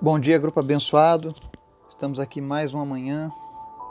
Bom 0.00 0.16
dia, 0.16 0.38
grupo 0.38 0.60
abençoado. 0.60 1.34
Estamos 1.88 2.20
aqui 2.20 2.40
mais 2.40 2.72
uma 2.72 2.86
manhã 2.86 3.32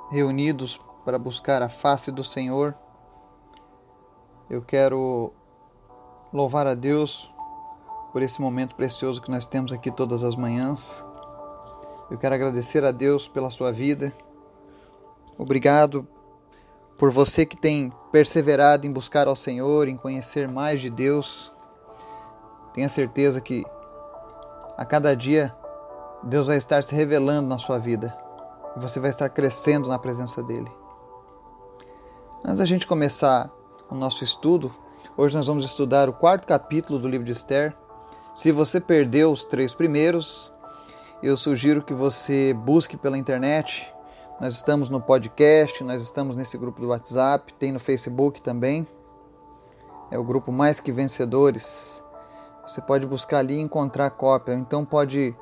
reunidos 0.09 0.79
para 1.03 1.19
buscar 1.19 1.61
a 1.61 1.67
face 1.67 2.13
do 2.13 2.23
Senhor. 2.23 2.73
Eu 4.49 4.61
quero 4.61 5.33
louvar 6.31 6.65
a 6.65 6.75
Deus 6.75 7.29
por 8.13 8.21
esse 8.21 8.39
momento 8.39 8.73
precioso 8.73 9.21
que 9.21 9.29
nós 9.29 9.45
temos 9.45 9.73
aqui 9.73 9.91
todas 9.91 10.23
as 10.23 10.33
manhãs. 10.33 11.05
Eu 12.09 12.17
quero 12.17 12.35
agradecer 12.35 12.85
a 12.85 12.91
Deus 12.93 13.27
pela 13.27 13.51
sua 13.51 13.73
vida. 13.73 14.13
Obrigado 15.37 16.07
por 16.97 17.11
você 17.11 17.45
que 17.45 17.57
tem 17.57 17.91
perseverado 18.13 18.87
em 18.87 18.93
buscar 18.93 19.27
ao 19.27 19.35
Senhor, 19.35 19.89
em 19.89 19.97
conhecer 19.97 20.47
mais 20.47 20.79
de 20.79 20.89
Deus. 20.89 21.51
Tenha 22.73 22.87
certeza 22.87 23.41
que 23.41 23.65
a 24.77 24.85
cada 24.85 25.13
dia 25.13 25.53
Deus 26.23 26.47
vai 26.47 26.57
estar 26.57 26.83
se 26.83 26.95
revelando 26.95 27.47
na 27.47 27.59
sua 27.59 27.77
vida 27.77 28.15
e 28.75 28.79
você 28.79 28.99
vai 28.99 29.09
estar 29.09 29.29
crescendo 29.29 29.87
na 29.87 29.99
presença 29.99 30.41
dele. 30.41 30.69
Antes 32.43 32.57
da 32.57 32.65
gente 32.65 32.87
começar 32.87 33.51
o 33.89 33.95
nosso 33.95 34.23
estudo, 34.23 34.71
hoje 35.15 35.35
nós 35.35 35.47
vamos 35.47 35.63
estudar 35.63 36.09
o 36.09 36.13
quarto 36.13 36.47
capítulo 36.47 36.99
do 36.99 37.07
livro 37.07 37.25
de 37.25 37.31
Esther. 37.31 37.75
Se 38.33 38.51
você 38.51 38.79
perdeu 38.79 39.31
os 39.31 39.43
três 39.45 39.73
primeiros, 39.73 40.51
eu 41.21 41.37
sugiro 41.37 41.81
que 41.81 41.93
você 41.93 42.53
busque 42.53 42.97
pela 42.97 43.17
internet. 43.17 43.93
Nós 44.39 44.55
estamos 44.55 44.89
no 44.89 45.01
podcast, 45.01 45.83
nós 45.83 46.01
estamos 46.01 46.35
nesse 46.35 46.57
grupo 46.57 46.81
do 46.81 46.89
WhatsApp, 46.89 47.53
tem 47.53 47.71
no 47.71 47.79
Facebook 47.79 48.41
também. 48.41 48.87
É 50.11 50.17
o 50.17 50.23
grupo 50.23 50.51
Mais 50.51 50.79
Que 50.79 50.91
Vencedores. 50.91 52.03
Você 52.65 52.81
pode 52.81 53.05
buscar 53.05 53.39
ali 53.39 53.55
e 53.55 53.61
encontrar 53.61 54.09
cópia, 54.11 54.53
então 54.53 54.83
pode 54.83 55.35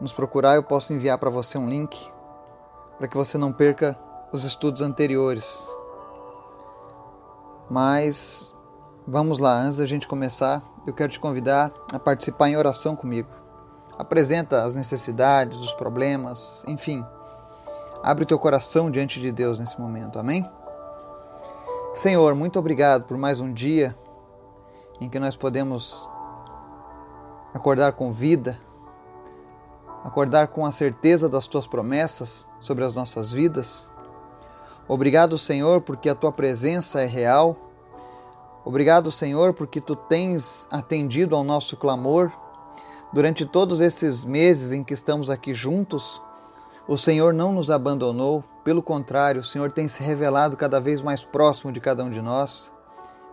nos 0.00 0.12
procurar, 0.12 0.54
eu 0.54 0.62
posso 0.62 0.92
enviar 0.92 1.18
para 1.18 1.30
você 1.30 1.58
um 1.58 1.68
link 1.68 2.10
para 2.96 3.08
que 3.08 3.16
você 3.16 3.38
não 3.38 3.52
perca 3.52 3.98
os 4.32 4.44
estudos 4.44 4.82
anteriores. 4.82 5.68
Mas 7.68 8.54
vamos 9.06 9.38
lá, 9.38 9.56
antes 9.56 9.78
da 9.78 9.86
gente 9.86 10.06
começar, 10.06 10.62
eu 10.86 10.92
quero 10.92 11.12
te 11.12 11.20
convidar 11.20 11.72
a 11.92 11.98
participar 11.98 12.48
em 12.48 12.56
oração 12.56 12.94
comigo. 12.94 13.28
Apresenta 13.98 14.64
as 14.64 14.74
necessidades, 14.74 15.58
os 15.58 15.72
problemas, 15.74 16.64
enfim. 16.66 17.04
Abre 18.02 18.24
o 18.24 18.26
teu 18.26 18.38
coração 18.38 18.90
diante 18.90 19.20
de 19.20 19.30
Deus 19.30 19.58
nesse 19.58 19.80
momento, 19.80 20.18
amém? 20.18 20.48
Senhor, 21.94 22.34
muito 22.34 22.58
obrigado 22.58 23.04
por 23.04 23.18
mais 23.18 23.40
um 23.40 23.52
dia 23.52 23.96
em 25.00 25.08
que 25.08 25.18
nós 25.18 25.36
podemos 25.36 26.08
acordar 27.52 27.92
com 27.92 28.12
vida, 28.12 28.58
acordar 30.04 30.48
com 30.48 30.64
a 30.64 30.72
certeza 30.72 31.28
das 31.28 31.46
tuas 31.46 31.66
promessas 31.66 32.48
sobre 32.60 32.84
as 32.84 32.96
nossas 32.96 33.32
vidas. 33.32 33.90
Obrigado, 34.88 35.38
Senhor, 35.38 35.80
porque 35.80 36.08
a 36.08 36.14
tua 36.14 36.32
presença 36.32 37.00
é 37.00 37.06
real. 37.06 37.56
Obrigado, 38.64 39.10
Senhor, 39.10 39.54
porque 39.54 39.80
tu 39.80 39.94
tens 39.94 40.66
atendido 40.70 41.36
ao 41.36 41.44
nosso 41.44 41.76
clamor. 41.76 42.32
Durante 43.12 43.44
todos 43.44 43.80
esses 43.80 44.24
meses 44.24 44.72
em 44.72 44.84
que 44.84 44.94
estamos 44.94 45.30
aqui 45.30 45.54
juntos, 45.54 46.22
o 46.88 46.96
Senhor 46.96 47.32
não 47.32 47.52
nos 47.52 47.70
abandonou, 47.70 48.44
pelo 48.64 48.82
contrário, 48.82 49.40
o 49.40 49.44
Senhor 49.44 49.70
tem 49.72 49.88
se 49.88 50.02
revelado 50.02 50.56
cada 50.56 50.80
vez 50.80 51.02
mais 51.02 51.24
próximo 51.24 51.72
de 51.72 51.80
cada 51.80 52.04
um 52.04 52.10
de 52.10 52.20
nós. 52.20 52.72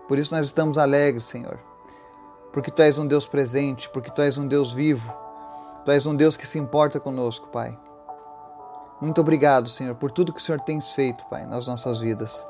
Por 0.08 0.18
isso 0.18 0.34
nós 0.36 0.46
estamos 0.46 0.78
alegres, 0.78 1.24
Senhor, 1.24 1.60
porque 2.54 2.72
tu 2.72 2.82
és 2.82 2.98
um 2.98 3.06
Deus 3.06 3.28
presente, 3.28 3.90
porque 3.90 4.10
tu 4.10 4.22
és 4.22 4.38
um 4.38 4.48
Deus 4.48 4.72
vivo, 4.72 5.14
Tu 5.88 5.92
és 5.92 6.06
um 6.06 6.14
Deus 6.14 6.36
que 6.36 6.46
se 6.46 6.60
importa 6.60 7.00
conosco, 7.00 7.48
Pai. 7.48 7.80
Muito 9.00 9.22
obrigado, 9.22 9.70
Senhor, 9.70 9.96
por 9.96 10.12
tudo 10.12 10.34
que 10.34 10.40
o 10.42 10.44
Senhor 10.44 10.60
tem 10.60 10.82
feito, 10.82 11.26
Pai, 11.28 11.46
nas 11.46 11.66
nossas 11.66 11.98
vidas. 11.98 12.46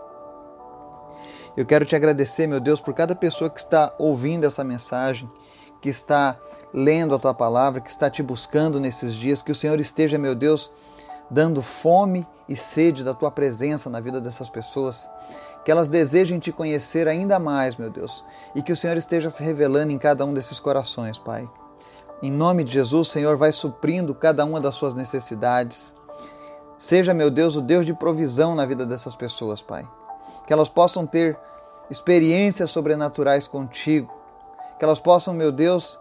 Eu 1.55 1.63
quero 1.63 1.85
te 1.85 1.95
agradecer, 1.95 2.47
meu 2.47 2.59
Deus, 2.59 2.81
por 2.81 2.95
cada 2.95 3.13
pessoa 3.13 3.47
que 3.47 3.59
está 3.59 3.93
ouvindo 3.99 4.43
essa 4.47 4.63
mensagem, 4.63 5.29
que 5.79 5.87
está 5.87 6.35
lendo 6.73 7.13
a 7.13 7.19
tua 7.19 7.31
palavra, 7.31 7.79
que 7.79 7.91
está 7.91 8.09
te 8.09 8.23
buscando 8.23 8.79
nesses 8.79 9.13
dias. 9.13 9.43
Que 9.43 9.51
o 9.51 9.55
Senhor 9.55 9.79
esteja, 9.79 10.17
meu 10.17 10.33
Deus, 10.33 10.71
dando 11.29 11.61
fome 11.61 12.25
e 12.49 12.55
sede 12.55 13.03
da 13.03 13.13
tua 13.13 13.29
presença 13.29 13.87
na 13.87 13.99
vida 13.99 14.19
dessas 14.19 14.49
pessoas. 14.49 15.07
Que 15.63 15.69
elas 15.69 15.89
desejem 15.89 16.39
te 16.39 16.51
conhecer 16.51 17.07
ainda 17.07 17.37
mais, 17.37 17.75
meu 17.75 17.91
Deus, 17.91 18.25
e 18.55 18.63
que 18.63 18.71
o 18.71 18.75
Senhor 18.75 18.97
esteja 18.97 19.29
se 19.29 19.43
revelando 19.43 19.91
em 19.91 19.99
cada 19.99 20.25
um 20.25 20.33
desses 20.33 20.59
corações, 20.59 21.19
Pai. 21.19 21.47
Em 22.21 22.31
nome 22.31 22.63
de 22.63 22.73
Jesus, 22.73 23.09
Senhor, 23.09 23.37
vai 23.37 23.51
suprindo 23.51 24.15
cada 24.15 24.43
uma 24.43 24.59
das 24.59 24.73
suas 24.73 24.95
necessidades. 24.95 25.93
Seja, 26.75 27.13
meu 27.13 27.29
Deus, 27.29 27.55
o 27.55 27.61
Deus 27.61 27.85
de 27.85 27.93
provisão 27.93 28.55
na 28.55 28.65
vida 28.65 28.87
dessas 28.87 29.15
pessoas, 29.15 29.61
Pai. 29.61 29.87
Que 30.47 30.51
elas 30.51 30.67
possam 30.67 31.05
ter 31.05 31.37
experiências 31.91 32.71
sobrenaturais 32.71 33.47
contigo. 33.47 34.11
Que 34.79 34.85
elas 34.85 34.99
possam, 34.99 35.31
meu 35.31 35.51
Deus, 35.51 35.99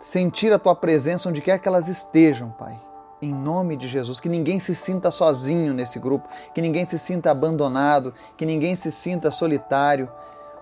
sentir 0.00 0.52
a 0.52 0.58
tua 0.58 0.74
presença 0.74 1.28
onde 1.28 1.40
quer 1.40 1.60
que 1.60 1.68
elas 1.68 1.86
estejam, 1.86 2.50
Pai. 2.50 2.76
Em 3.22 3.32
nome 3.32 3.76
de 3.76 3.86
Jesus, 3.86 4.18
que 4.18 4.28
ninguém 4.28 4.58
se 4.58 4.74
sinta 4.74 5.10
sozinho 5.10 5.72
nesse 5.72 6.00
grupo, 6.00 6.26
que 6.52 6.62
ninguém 6.62 6.84
se 6.84 6.98
sinta 6.98 7.30
abandonado, 7.30 8.12
que 8.36 8.46
ninguém 8.46 8.74
se 8.74 8.90
sinta 8.90 9.30
solitário, 9.30 10.10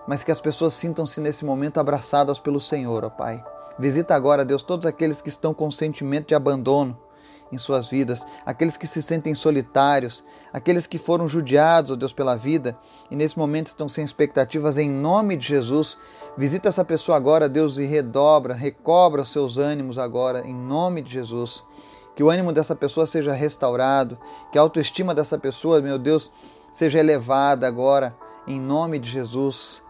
mas 0.05 0.23
que 0.23 0.31
as 0.31 0.41
pessoas 0.41 0.73
sintam-se 0.75 1.19
nesse 1.19 1.45
momento 1.45 1.79
abraçadas 1.79 2.39
pelo 2.39 2.59
Senhor, 2.59 3.05
ó 3.05 3.09
Pai. 3.09 3.43
Visita 3.79 4.13
agora, 4.13 4.43
Deus, 4.43 4.61
todos 4.61 4.85
aqueles 4.85 5.21
que 5.21 5.29
estão 5.29 5.53
com 5.53 5.71
sentimento 5.71 6.27
de 6.27 6.35
abandono 6.35 6.97
em 7.51 7.57
suas 7.57 7.89
vidas, 7.89 8.25
aqueles 8.45 8.77
que 8.77 8.85
se 8.85 9.01
sentem 9.01 9.33
solitários, 9.33 10.23
aqueles 10.53 10.85
que 10.85 10.97
foram 10.97 11.27
judiados, 11.27 11.89
ó 11.89 11.95
Deus, 11.95 12.13
pela 12.13 12.35
vida 12.35 12.77
e 13.09 13.15
nesse 13.15 13.39
momento 13.39 13.67
estão 13.67 13.89
sem 13.89 14.03
expectativas, 14.03 14.77
em 14.77 14.89
nome 14.89 15.35
de 15.35 15.47
Jesus. 15.47 15.97
Visita 16.37 16.69
essa 16.69 16.85
pessoa 16.85 17.17
agora, 17.17 17.49
Deus, 17.49 17.77
e 17.77 17.85
redobra, 17.85 18.53
recobra 18.53 19.21
os 19.21 19.31
seus 19.31 19.57
ânimos 19.57 19.97
agora, 19.97 20.45
em 20.45 20.53
nome 20.53 21.01
de 21.01 21.11
Jesus. 21.11 21.63
Que 22.15 22.23
o 22.23 22.29
ânimo 22.29 22.51
dessa 22.51 22.75
pessoa 22.75 23.07
seja 23.07 23.31
restaurado, 23.33 24.19
que 24.51 24.57
a 24.57 24.61
autoestima 24.61 25.15
dessa 25.15 25.37
pessoa, 25.37 25.81
meu 25.81 25.97
Deus, 25.97 26.29
seja 26.71 26.99
elevada 26.99 27.65
agora, 27.65 28.15
em 28.45 28.59
nome 28.59 28.99
de 28.99 29.09
Jesus. 29.09 29.81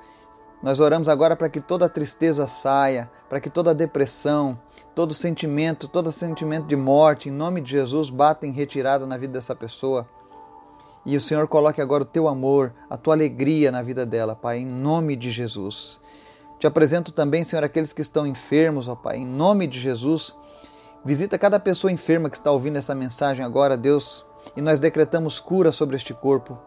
Nós 0.62 0.80
oramos 0.80 1.08
agora 1.08 1.36
para 1.36 1.50
que 1.50 1.62
toda 1.62 1.88
tristeza 1.88 2.46
saia, 2.46 3.10
para 3.30 3.40
que 3.40 3.50
toda 3.50 3.74
depressão, 3.74 4.60
todo 4.94 5.14
sentimento, 5.14 5.88
todo 5.88 6.12
sentimento 6.12 6.68
de 6.68 6.76
morte, 6.76 7.30
em 7.30 7.32
nome 7.32 7.62
de 7.62 7.72
Jesus, 7.72 8.10
bata 8.10 8.46
em 8.46 8.52
retirada 8.52 9.06
na 9.06 9.18
vida 9.18 9.34
dessa 9.34 9.56
pessoa. 9.56 10.08
E 11.06 11.16
o 11.16 11.22
Senhor 11.22 11.48
coloque 11.48 11.82
agora 11.82 12.04
o 12.04 12.06
teu 12.06 12.28
amor, 12.28 12.74
a 12.90 12.98
tua 12.98 13.14
alegria 13.14 13.72
na 13.72 13.82
vida 13.82 14.06
dela, 14.06 14.36
Pai, 14.36 14.60
em 14.60 14.66
nome 14.66 15.16
de 15.16 15.32
Jesus. 15.32 16.00
Te 16.60 16.68
apresento 16.68 17.14
também, 17.14 17.44
Senhor, 17.46 17.64
aqueles 17.64 17.94
que 17.94 18.02
estão 18.02 18.28
enfermos, 18.28 18.90
ó 18.90 18.96
Pai, 18.96 19.16
em 19.18 19.26
nome 19.26 19.66
de 19.66 19.80
Jesus. 19.80 20.36
Visita 21.06 21.38
cada 21.38 21.58
pessoa 21.58 21.90
enferma 21.90 22.30
que 22.30 22.36
está 22.36 22.52
ouvindo 22.52 22.76
essa 22.76 22.94
mensagem 22.94 23.46
agora, 23.46 23.78
Deus, 23.78 24.26
e 24.58 24.62
nós 24.62 24.82
decretamos 24.82 25.40
cura 25.40 25.72
sobre 25.72 25.96
este 25.96 26.14
corpo, 26.14 26.58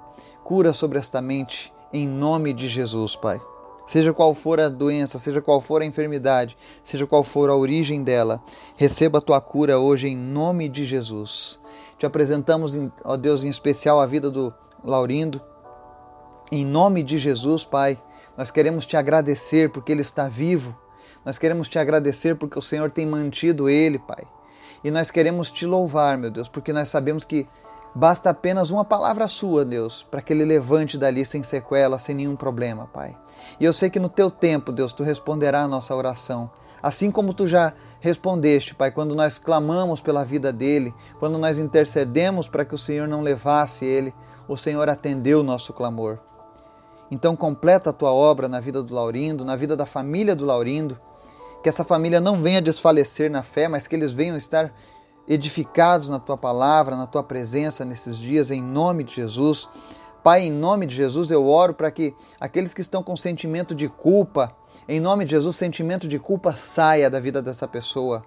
cura 0.42 0.72
sobre 0.72 0.98
esta 0.98 1.20
mente, 1.20 1.70
em 1.92 2.08
nome 2.08 2.54
de 2.54 2.68
Jesus, 2.68 3.14
Pai. 3.14 3.38
Seja 3.86 4.12
qual 4.12 4.34
for 4.34 4.60
a 4.60 4.68
doença, 4.68 5.18
seja 5.18 5.42
qual 5.42 5.60
for 5.60 5.82
a 5.82 5.84
enfermidade, 5.84 6.56
seja 6.82 7.06
qual 7.06 7.24
for 7.24 7.50
a 7.50 7.56
origem 7.56 8.02
dela, 8.02 8.42
receba 8.76 9.18
a 9.18 9.22
tua 9.22 9.40
cura 9.40 9.78
hoje 9.78 10.08
em 10.08 10.16
nome 10.16 10.68
de 10.68 10.84
Jesus. 10.84 11.58
Te 11.98 12.06
apresentamos, 12.06 12.78
ó 13.04 13.16
Deus, 13.16 13.42
em 13.42 13.48
especial 13.48 14.00
a 14.00 14.06
vida 14.06 14.30
do 14.30 14.52
Laurindo. 14.84 15.40
Em 16.50 16.64
nome 16.64 17.02
de 17.02 17.18
Jesus, 17.18 17.64
Pai, 17.64 18.00
nós 18.36 18.50
queremos 18.50 18.86
te 18.86 18.96
agradecer 18.96 19.70
porque 19.70 19.92
ele 19.92 20.02
está 20.02 20.28
vivo. 20.28 20.76
Nós 21.24 21.38
queremos 21.38 21.68
te 21.68 21.78
agradecer 21.78 22.36
porque 22.36 22.58
o 22.58 22.62
Senhor 22.62 22.90
tem 22.90 23.06
mantido 23.06 23.68
ele, 23.68 23.98
Pai. 23.98 24.24
E 24.84 24.90
nós 24.90 25.10
queremos 25.10 25.50
te 25.50 25.64
louvar, 25.64 26.18
meu 26.18 26.30
Deus, 26.30 26.48
porque 26.48 26.72
nós 26.72 26.88
sabemos 26.88 27.24
que 27.24 27.46
Basta 27.94 28.30
apenas 28.30 28.70
uma 28.70 28.84
palavra 28.84 29.28
sua, 29.28 29.64
Deus, 29.64 30.02
para 30.02 30.22
que 30.22 30.32
ele 30.32 30.44
levante 30.44 30.96
dali 30.96 31.26
sem 31.26 31.44
sequela, 31.44 31.98
sem 31.98 32.14
nenhum 32.14 32.34
problema, 32.34 32.86
Pai. 32.86 33.16
E 33.60 33.64
eu 33.64 33.72
sei 33.72 33.90
que 33.90 34.00
no 34.00 34.08
teu 34.08 34.30
tempo, 34.30 34.72
Deus, 34.72 34.92
tu 34.94 35.02
responderá 35.02 35.62
a 35.62 35.68
nossa 35.68 35.94
oração. 35.94 36.50
Assim 36.82 37.10
como 37.10 37.34
tu 37.34 37.46
já 37.46 37.74
respondeste, 38.00 38.74
Pai, 38.74 38.90
quando 38.90 39.14
nós 39.14 39.36
clamamos 39.36 40.00
pela 40.00 40.24
vida 40.24 40.52
dele, 40.52 40.94
quando 41.20 41.36
nós 41.38 41.58
intercedemos 41.58 42.48
para 42.48 42.64
que 42.64 42.74
o 42.74 42.78
Senhor 42.78 43.06
não 43.06 43.20
levasse 43.20 43.84
ele, 43.84 44.14
o 44.48 44.56
Senhor 44.56 44.88
atendeu 44.88 45.40
o 45.40 45.44
nosso 45.44 45.72
clamor. 45.72 46.18
Então 47.10 47.36
completa 47.36 47.90
a 47.90 47.92
tua 47.92 48.12
obra 48.12 48.48
na 48.48 48.58
vida 48.58 48.82
do 48.82 48.94
Laurindo, 48.94 49.44
na 49.44 49.54
vida 49.54 49.76
da 49.76 49.84
família 49.84 50.34
do 50.34 50.46
Laurindo, 50.46 50.98
que 51.62 51.68
essa 51.68 51.84
família 51.84 52.20
não 52.20 52.42
venha 52.42 52.60
desfalecer 52.60 53.30
na 53.30 53.42
fé, 53.42 53.68
mas 53.68 53.86
que 53.86 53.94
eles 53.94 54.12
venham 54.12 54.36
estar 54.36 54.72
edificados 55.26 56.08
na 56.08 56.18
tua 56.18 56.36
palavra, 56.36 56.96
na 56.96 57.06
tua 57.06 57.22
presença 57.22 57.84
nesses 57.84 58.16
dias, 58.16 58.50
em 58.50 58.62
nome 58.62 59.04
de 59.04 59.14
Jesus. 59.14 59.68
Pai, 60.22 60.42
em 60.42 60.52
nome 60.52 60.86
de 60.86 60.94
Jesus, 60.94 61.30
eu 61.30 61.46
oro 61.46 61.74
para 61.74 61.90
que 61.90 62.14
aqueles 62.40 62.72
que 62.72 62.80
estão 62.80 63.02
com 63.02 63.16
sentimento 63.16 63.74
de 63.74 63.88
culpa, 63.88 64.54
em 64.88 65.00
nome 65.00 65.24
de 65.24 65.32
Jesus, 65.32 65.56
sentimento 65.56 66.06
de 66.06 66.18
culpa 66.18 66.52
saia 66.52 67.10
da 67.10 67.18
vida 67.18 67.42
dessa 67.42 67.66
pessoa. 67.66 68.24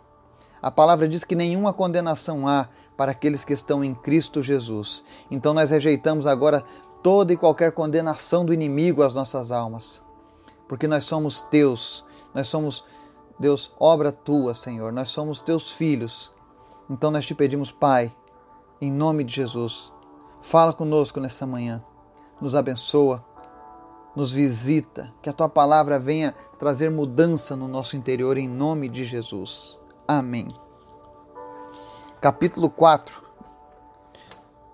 A 0.61 0.71
palavra 0.71 1.07
diz 1.07 1.23
que 1.23 1.35
nenhuma 1.35 1.73
condenação 1.73 2.47
há 2.47 2.67
para 2.97 3.11
aqueles 3.11 3.45
que 3.45 3.53
estão 3.53 3.83
em 3.83 3.93
Cristo 3.93 4.41
Jesus. 4.41 5.03
Então 5.29 5.53
nós 5.53 5.69
rejeitamos 5.69 6.25
agora 6.25 6.63
toda 7.03 7.31
e 7.31 7.37
qualquer 7.37 7.71
condenação 7.71 8.43
do 8.43 8.53
inimigo 8.53 9.03
às 9.03 9.13
nossas 9.13 9.51
almas, 9.51 10.01
porque 10.67 10.87
nós 10.87 11.03
somos 11.03 11.39
teus, 11.39 12.03
nós 12.33 12.47
somos, 12.47 12.83
Deus, 13.39 13.71
obra 13.79 14.11
tua, 14.11 14.55
Senhor, 14.55 14.91
nós 14.91 15.09
somos 15.09 15.41
teus 15.41 15.71
filhos. 15.71 16.31
Então 16.89 17.09
nós 17.11 17.25
te 17.25 17.33
pedimos, 17.33 17.71
Pai, 17.71 18.15
em 18.79 18.91
nome 18.91 19.23
de 19.23 19.33
Jesus, 19.33 19.91
fala 20.39 20.71
conosco 20.71 21.19
nessa 21.19 21.45
manhã, 21.45 21.83
nos 22.39 22.53
abençoa, 22.53 23.23
nos 24.15 24.31
visita, 24.31 25.13
que 25.21 25.29
a 25.29 25.33
tua 25.33 25.49
palavra 25.49 25.99
venha 25.99 26.33
trazer 26.59 26.89
mudança 26.91 27.55
no 27.55 27.67
nosso 27.67 27.97
interior, 27.97 28.37
em 28.37 28.47
nome 28.47 28.87
de 28.87 29.03
Jesus. 29.03 29.81
Amém. 30.07 30.47
Capítulo 32.21 32.69
4 32.69 33.25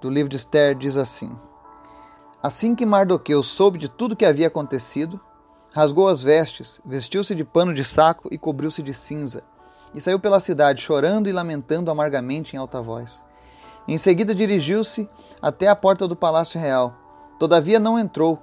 do 0.02 0.10
livro 0.10 0.30
de 0.30 0.36
Esther 0.36 0.76
diz 0.76 0.98
assim: 0.98 1.30
Assim 2.42 2.76
que 2.76 2.86
Mardoqueu 2.86 3.44
soube 3.44 3.78
de 3.78 3.88
tudo 3.88 4.16
que 4.16 4.26
havia 4.26 4.48
acontecido, 4.48 5.22
rasgou 5.72 6.08
as 6.08 6.24
vestes, 6.24 6.82
vestiu-se 6.84 7.36
de 7.36 7.46
pano 7.46 7.74
de 7.74 7.86
saco 7.86 8.28
e 8.32 8.38
cobriu-se 8.38 8.82
de 8.82 8.94
cinza, 8.94 9.44
e 9.94 10.02
saiu 10.02 10.20
pela 10.20 10.40
cidade 10.40 10.82
chorando 10.82 11.28
e 11.28 11.32
lamentando 11.32 11.92
amargamente 11.92 12.56
em 12.56 12.60
alta 12.60 12.82
voz. 12.82 13.24
Em 13.88 13.98
seguida 13.98 14.34
dirigiu-se 14.34 15.10
até 15.42 15.68
a 15.68 15.76
porta 15.76 16.08
do 16.08 16.16
palácio 16.16 16.60
real. 16.60 16.96
Todavia 17.40 17.80
não 17.80 17.98
entrou, 17.98 18.42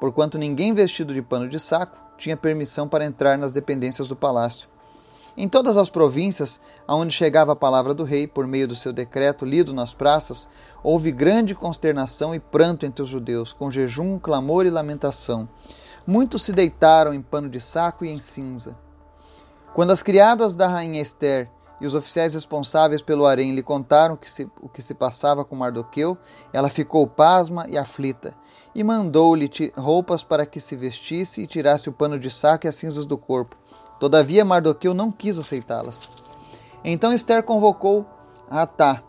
porquanto 0.00 0.38
ninguém 0.38 0.74
vestido 0.74 1.14
de 1.14 1.22
pano 1.22 1.48
de 1.48 1.60
saco 1.60 1.98
tinha 2.18 2.36
permissão 2.36 2.88
para 2.88 3.04
entrar 3.04 3.38
nas 3.38 3.52
dependências 3.52 4.08
do 4.08 4.16
palácio. 4.16 4.68
Em 5.36 5.48
todas 5.48 5.76
as 5.76 5.88
províncias 5.88 6.60
aonde 6.86 7.14
chegava 7.14 7.52
a 7.52 7.56
palavra 7.56 7.94
do 7.94 8.04
rei 8.04 8.26
por 8.26 8.46
meio 8.46 8.68
do 8.68 8.74
seu 8.74 8.92
decreto 8.92 9.44
lido 9.44 9.72
nas 9.72 9.94
praças, 9.94 10.48
houve 10.82 11.12
grande 11.12 11.54
consternação 11.54 12.34
e 12.34 12.40
pranto 12.40 12.84
entre 12.84 13.02
os 13.02 13.08
judeus, 13.08 13.52
com 13.52 13.70
jejum, 13.70 14.18
clamor 14.18 14.66
e 14.66 14.70
lamentação. 14.70 15.48
Muitos 16.06 16.42
se 16.42 16.52
deitaram 16.52 17.14
em 17.14 17.22
pano 17.22 17.48
de 17.48 17.60
saco 17.60 18.04
e 18.04 18.10
em 18.10 18.18
cinza. 18.18 18.76
Quando 19.72 19.92
as 19.92 20.02
criadas 20.02 20.56
da 20.56 20.66
rainha 20.66 21.00
Esther 21.00 21.48
e 21.80 21.86
os 21.86 21.94
oficiais 21.94 22.34
responsáveis 22.34 23.00
pelo 23.00 23.24
harém 23.24 23.54
lhe 23.54 23.62
contaram 23.62 24.16
que 24.16 24.28
se, 24.28 24.48
o 24.60 24.68
que 24.68 24.82
se 24.82 24.94
passava 24.94 25.44
com 25.44 25.54
Mardoqueu, 25.54 26.18
ela 26.52 26.68
ficou 26.68 27.06
pasma 27.06 27.66
e 27.68 27.78
aflita, 27.78 28.34
e 28.74 28.82
mandou-lhe 28.82 29.48
roupas 29.76 30.24
para 30.24 30.44
que 30.44 30.60
se 30.60 30.74
vestisse 30.74 31.42
e 31.42 31.46
tirasse 31.46 31.88
o 31.88 31.92
pano 31.92 32.18
de 32.18 32.30
saco 32.30 32.66
e 32.66 32.68
as 32.68 32.74
cinzas 32.74 33.06
do 33.06 33.16
corpo. 33.16 33.56
Todavia 34.00 34.44
Mardoqueu 34.44 34.92
não 34.92 35.12
quis 35.12 35.38
aceitá-las. 35.38 36.10
Então 36.84 37.12
Esther 37.12 37.42
convocou 37.42 38.04
Atá, 38.50 39.02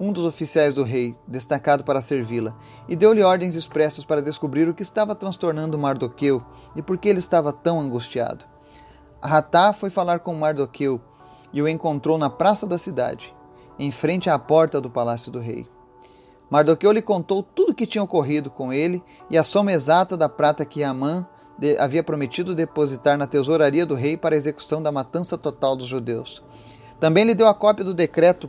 um 0.00 0.12
dos 0.12 0.26
oficiais 0.26 0.74
do 0.74 0.82
rei, 0.82 1.14
destacado 1.26 1.84
para 1.84 2.02
servi-la, 2.02 2.56
e 2.88 2.96
deu-lhe 2.96 3.22
ordens 3.22 3.54
expressas 3.54 4.04
para 4.04 4.22
descobrir 4.22 4.68
o 4.68 4.74
que 4.74 4.82
estava 4.82 5.14
transtornando 5.14 5.78
Mardoqueu 5.78 6.44
e 6.74 6.82
por 6.82 6.98
que 6.98 7.08
ele 7.08 7.20
estava 7.20 7.52
tão 7.52 7.80
angustiado. 7.80 8.57
Atá 9.20 9.72
foi 9.72 9.90
falar 9.90 10.20
com 10.20 10.34
Mardoqueu 10.34 11.00
e 11.52 11.60
o 11.60 11.68
encontrou 11.68 12.16
na 12.16 12.30
praça 12.30 12.66
da 12.66 12.78
cidade, 12.78 13.34
em 13.78 13.90
frente 13.90 14.30
à 14.30 14.38
porta 14.38 14.80
do 14.80 14.88
palácio 14.88 15.32
do 15.32 15.40
rei. 15.40 15.66
Mardoqueu 16.50 16.92
lhe 16.92 17.02
contou 17.02 17.42
tudo 17.42 17.72
o 17.72 17.74
que 17.74 17.86
tinha 17.86 18.02
ocorrido 18.02 18.48
com 18.48 18.72
ele 18.72 19.02
e 19.28 19.36
a 19.36 19.44
soma 19.44 19.72
exata 19.72 20.16
da 20.16 20.28
prata 20.28 20.64
que 20.64 20.84
Amã 20.84 21.26
havia 21.78 22.02
prometido 22.02 22.54
depositar 22.54 23.18
na 23.18 23.26
tesouraria 23.26 23.84
do 23.84 23.94
rei 23.94 24.16
para 24.16 24.34
a 24.34 24.38
execução 24.38 24.80
da 24.80 24.92
matança 24.92 25.36
total 25.36 25.74
dos 25.74 25.86
judeus. 25.86 26.42
Também 27.00 27.24
lhe 27.24 27.34
deu 27.34 27.48
a 27.48 27.54
cópia 27.54 27.84
do 27.84 27.92
decreto 27.92 28.48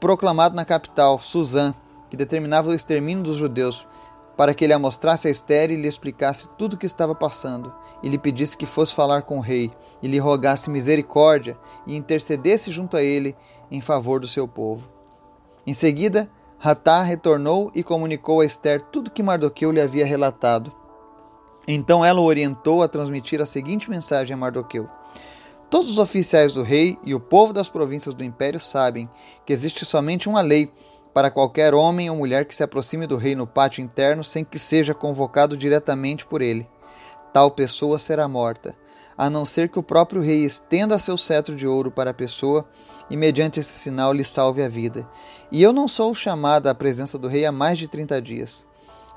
proclamado 0.00 0.54
na 0.54 0.64
capital, 0.64 1.18
Suzã, 1.18 1.72
que 2.10 2.16
determinava 2.16 2.70
o 2.70 2.74
extermínio 2.74 3.22
dos 3.22 3.36
judeus, 3.36 3.86
para 4.36 4.54
que 4.54 4.64
ele 4.64 4.72
a 4.72 4.78
mostrasse 4.78 5.28
a 5.28 5.30
Esther 5.30 5.70
e 5.70 5.76
lhe 5.76 5.88
explicasse 5.88 6.48
tudo 6.58 6.74
o 6.74 6.76
que 6.76 6.86
estava 6.86 7.14
passando, 7.14 7.74
e 8.02 8.08
lhe 8.08 8.18
pedisse 8.18 8.56
que 8.56 8.66
fosse 8.66 8.94
falar 8.94 9.22
com 9.22 9.38
o 9.38 9.42
rei, 9.42 9.72
e 10.02 10.08
lhe 10.08 10.18
rogasse 10.18 10.68
misericórdia 10.68 11.58
e 11.86 11.96
intercedesse 11.96 12.70
junto 12.70 12.96
a 12.96 13.02
ele 13.02 13.34
em 13.70 13.80
favor 13.80 14.20
do 14.20 14.28
seu 14.28 14.46
povo. 14.46 14.88
Em 15.66 15.74
seguida, 15.74 16.30
Ratá 16.58 17.02
retornou 17.02 17.70
e 17.74 17.82
comunicou 17.82 18.40
a 18.40 18.46
Esther 18.46 18.80
tudo 18.80 19.10
que 19.10 19.22
Mardoqueu 19.22 19.70
lhe 19.70 19.80
havia 19.80 20.06
relatado. 20.06 20.72
Então 21.68 22.04
ela 22.04 22.20
o 22.20 22.24
orientou 22.24 22.82
a 22.82 22.88
transmitir 22.88 23.40
a 23.40 23.46
seguinte 23.46 23.90
mensagem 23.90 24.34
a 24.34 24.36
Mardoqueu: 24.36 24.88
Todos 25.68 25.90
os 25.90 25.98
oficiais 25.98 26.54
do 26.54 26.62
rei 26.62 26.98
e 27.04 27.14
o 27.14 27.20
povo 27.20 27.52
das 27.52 27.68
províncias 27.68 28.14
do 28.14 28.24
império 28.24 28.60
sabem 28.60 29.10
que 29.44 29.52
existe 29.52 29.84
somente 29.84 30.28
uma 30.28 30.40
lei 30.40 30.72
para 31.16 31.30
qualquer 31.30 31.72
homem 31.72 32.10
ou 32.10 32.16
mulher 32.16 32.44
que 32.44 32.54
se 32.54 32.62
aproxime 32.62 33.06
do 33.06 33.16
rei 33.16 33.34
no 33.34 33.46
pátio 33.46 33.82
interno 33.82 34.22
sem 34.22 34.44
que 34.44 34.58
seja 34.58 34.92
convocado 34.92 35.56
diretamente 35.56 36.26
por 36.26 36.42
ele. 36.42 36.68
Tal 37.32 37.50
pessoa 37.50 37.98
será 37.98 38.28
morta, 38.28 38.76
a 39.16 39.30
não 39.30 39.46
ser 39.46 39.70
que 39.70 39.78
o 39.78 39.82
próprio 39.82 40.20
rei 40.20 40.44
estenda 40.44 40.98
seu 40.98 41.16
cetro 41.16 41.56
de 41.56 41.66
ouro 41.66 41.90
para 41.90 42.10
a 42.10 42.14
pessoa 42.14 42.68
e, 43.08 43.16
mediante 43.16 43.58
esse 43.58 43.78
sinal, 43.78 44.12
lhe 44.12 44.26
salve 44.26 44.62
a 44.62 44.68
vida. 44.68 45.08
E 45.50 45.62
eu 45.62 45.72
não 45.72 45.88
sou 45.88 46.14
chamada 46.14 46.70
à 46.70 46.74
presença 46.74 47.16
do 47.16 47.28
rei 47.28 47.46
há 47.46 47.50
mais 47.50 47.78
de 47.78 47.88
trinta 47.88 48.20
dias. 48.20 48.66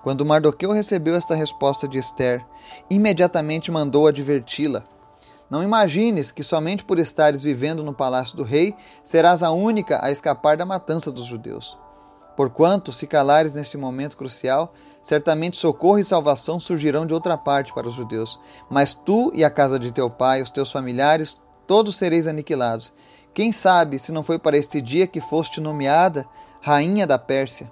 Quando 0.02 0.26
Mardoqueu 0.26 0.72
recebeu 0.72 1.16
esta 1.16 1.36
resposta 1.36 1.86
de 1.86 1.98
Esther, 1.98 2.42
imediatamente 2.90 3.74
mandou 3.74 4.08
adverti-la. 4.08 4.86
Não 5.50 5.62
imagines 5.62 6.32
que 6.32 6.44
somente 6.44 6.86
por 6.86 6.98
estares 6.98 7.44
vivendo 7.44 7.84
no 7.84 7.94
palácio 7.94 8.38
do 8.38 8.44
rei 8.44 8.74
serás 9.04 9.44
a 9.44 9.52
única 9.52 10.00
a 10.02 10.10
escapar 10.10 10.56
da 10.56 10.66
matança 10.66 11.12
dos 11.12 11.26
judeus. 11.26 11.78
Porquanto, 12.40 12.94
se 12.94 13.06
calares 13.06 13.54
neste 13.54 13.78
momento 13.78 14.16
crucial, 14.16 14.74
certamente 15.02 15.58
socorro 15.58 16.00
e 16.00 16.06
salvação 16.06 16.58
surgirão 16.58 17.06
de 17.06 17.14
outra 17.14 17.38
parte 17.38 17.74
para 17.74 17.86
os 17.86 17.94
judeus. 17.94 18.40
Mas 18.70 18.94
tu 18.94 19.30
e 19.36 19.44
a 19.44 19.50
casa 19.50 19.78
de 19.78 19.92
teu 19.92 20.10
pai, 20.10 20.42
os 20.42 20.50
teus 20.50 20.72
familiares, 20.72 21.36
todos 21.68 21.98
sereis 21.98 22.28
aniquilados. 22.28 22.94
Quem 23.34 23.52
sabe 23.52 24.00
se 24.00 24.14
não 24.14 24.24
foi 24.24 24.40
para 24.40 24.56
este 24.56 24.80
dia 24.80 25.06
que 25.06 25.20
foste 25.20 25.60
nomeada 25.60 26.26
rainha 26.62 27.06
da 27.06 27.20
Pérsia? 27.20 27.70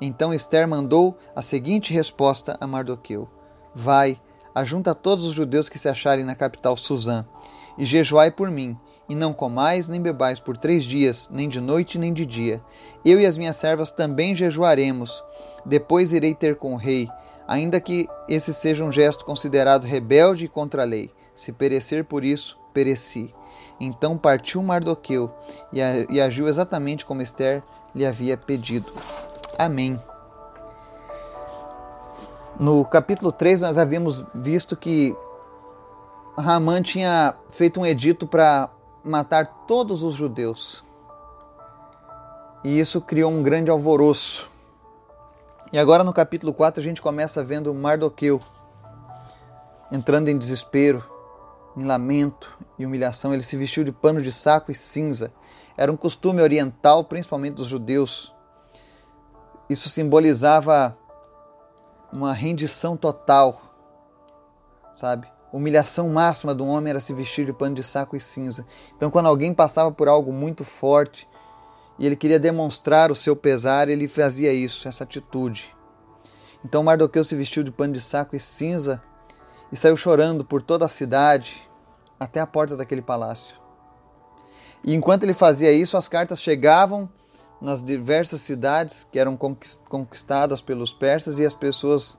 Então 0.00 0.34
Esther 0.34 0.66
mandou 0.66 1.16
a 1.36 1.40
seguinte 1.40 1.92
resposta 1.92 2.56
a 2.60 2.66
Mardoqueu: 2.66 3.28
Vai, 3.72 4.20
ajunta 4.52 4.96
todos 4.96 5.24
os 5.24 5.32
judeus 5.32 5.68
que 5.68 5.78
se 5.78 5.88
acharem 5.88 6.24
na 6.24 6.34
capital 6.34 6.76
Suzã, 6.76 7.24
e 7.78 7.84
jejuai 7.84 8.32
por 8.32 8.50
mim, 8.50 8.76
e 9.08 9.14
não 9.14 9.32
comais 9.32 9.88
nem 9.88 10.00
bebais 10.00 10.40
por 10.40 10.56
três 10.56 10.84
dias, 10.84 11.28
nem 11.30 11.48
de 11.48 11.60
noite 11.60 11.98
nem 11.98 12.12
de 12.12 12.24
dia. 12.24 12.62
Eu 13.04 13.20
e 13.20 13.26
as 13.26 13.36
minhas 13.36 13.56
servas 13.56 13.90
também 13.90 14.34
jejuaremos. 14.34 15.22
Depois 15.64 16.12
irei 16.12 16.34
ter 16.34 16.56
com 16.56 16.74
o 16.74 16.76
rei, 16.76 17.08
ainda 17.46 17.80
que 17.80 18.08
esse 18.28 18.54
seja 18.54 18.84
um 18.84 18.92
gesto 18.92 19.24
considerado 19.24 19.84
rebelde 19.84 20.44
e 20.44 20.48
contra 20.48 20.82
a 20.82 20.86
lei. 20.86 21.10
Se 21.34 21.52
perecer 21.52 22.04
por 22.04 22.24
isso, 22.24 22.58
pereci. 22.72 23.34
Então 23.80 24.16
partiu 24.16 24.62
Mardoqueu 24.62 25.30
e 25.72 26.20
agiu 26.20 26.46
exatamente 26.46 27.04
como 27.04 27.22
Esther 27.22 27.62
lhe 27.94 28.06
havia 28.06 28.36
pedido. 28.36 28.92
Amém. 29.58 30.00
No 32.60 32.84
capítulo 32.84 33.32
3, 33.32 33.62
nós 33.62 33.78
havíamos 33.78 34.24
visto 34.34 34.76
que 34.76 35.16
Ramã 36.38 36.80
tinha 36.80 37.34
feito 37.48 37.80
um 37.80 37.86
edito 37.86 38.26
para 38.26 38.70
matar 39.04 39.66
todos 39.66 40.02
os 40.02 40.14
judeus. 40.14 40.84
E 42.64 42.78
isso 42.78 43.00
criou 43.00 43.30
um 43.30 43.42
grande 43.42 43.70
alvoroço. 43.70 44.50
E 45.72 45.78
agora 45.78 46.04
no 46.04 46.12
capítulo 46.12 46.52
4 46.52 46.80
a 46.80 46.84
gente 46.84 47.02
começa 47.02 47.42
vendo 47.42 47.74
Mardoqueu 47.74 48.40
entrando 49.90 50.28
em 50.28 50.38
desespero, 50.38 51.04
em 51.76 51.84
lamento 51.84 52.56
e 52.78 52.86
humilhação. 52.86 53.32
Ele 53.32 53.42
se 53.42 53.56
vestiu 53.56 53.84
de 53.84 53.92
pano 53.92 54.22
de 54.22 54.32
saco 54.32 54.70
e 54.70 54.74
cinza. 54.74 55.32
Era 55.76 55.90
um 55.90 55.96
costume 55.96 56.40
oriental, 56.40 57.04
principalmente 57.04 57.56
dos 57.56 57.66
judeus, 57.66 58.32
isso 59.72 59.88
simbolizava 59.88 60.96
uma 62.12 62.34
rendição 62.34 62.94
total, 62.94 63.58
sabe? 64.92 65.26
Humilhação 65.52 66.08
máxima 66.08 66.54
do 66.54 66.66
homem 66.66 66.90
era 66.90 67.00
se 67.00 67.12
vestir 67.12 67.44
de 67.44 67.52
pano 67.52 67.74
de 67.74 67.82
saco 67.82 68.16
e 68.16 68.20
cinza. 68.20 68.66
Então, 68.96 69.10
quando 69.10 69.26
alguém 69.26 69.52
passava 69.52 69.92
por 69.92 70.08
algo 70.08 70.32
muito 70.32 70.64
forte 70.64 71.28
e 71.98 72.06
ele 72.06 72.16
queria 72.16 72.40
demonstrar 72.40 73.10
o 73.10 73.14
seu 73.14 73.36
pesar, 73.36 73.88
ele 73.88 74.08
fazia 74.08 74.50
isso, 74.52 74.88
essa 74.88 75.04
atitude. 75.04 75.76
Então, 76.64 76.82
Mardoqueu 76.82 77.22
se 77.22 77.36
vestiu 77.36 77.62
de 77.62 77.70
pano 77.70 77.92
de 77.92 78.00
saco 78.00 78.34
e 78.34 78.40
cinza 78.40 79.02
e 79.70 79.76
saiu 79.76 79.96
chorando 79.96 80.42
por 80.42 80.62
toda 80.62 80.86
a 80.86 80.88
cidade 80.88 81.68
até 82.18 82.40
a 82.40 82.46
porta 82.46 82.76
daquele 82.76 83.02
palácio. 83.02 83.56
E 84.82 84.94
enquanto 84.94 85.24
ele 85.24 85.34
fazia 85.34 85.70
isso, 85.70 85.96
as 85.96 86.08
cartas 86.08 86.40
chegavam 86.40 87.10
nas 87.60 87.84
diversas 87.84 88.40
cidades 88.40 89.06
que 89.10 89.18
eram 89.18 89.36
conquistadas 89.36 90.62
pelos 90.62 90.92
persas 90.92 91.38
e 91.38 91.46
as 91.46 91.54
pessoas 91.54 92.18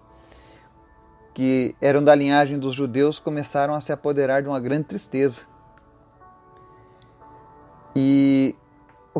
que 1.34 1.76
eram 1.82 2.04
da 2.04 2.14
linhagem 2.14 2.60
dos 2.60 2.76
judeus 2.76 3.20
começaram 3.20 3.74
a 3.74 3.82
se 3.82 3.92
apoderar 3.92 4.42
de 4.42 4.50
uma 4.50 4.60
grande 4.60 4.86
tristeza. 4.86 5.42
E 7.96 8.56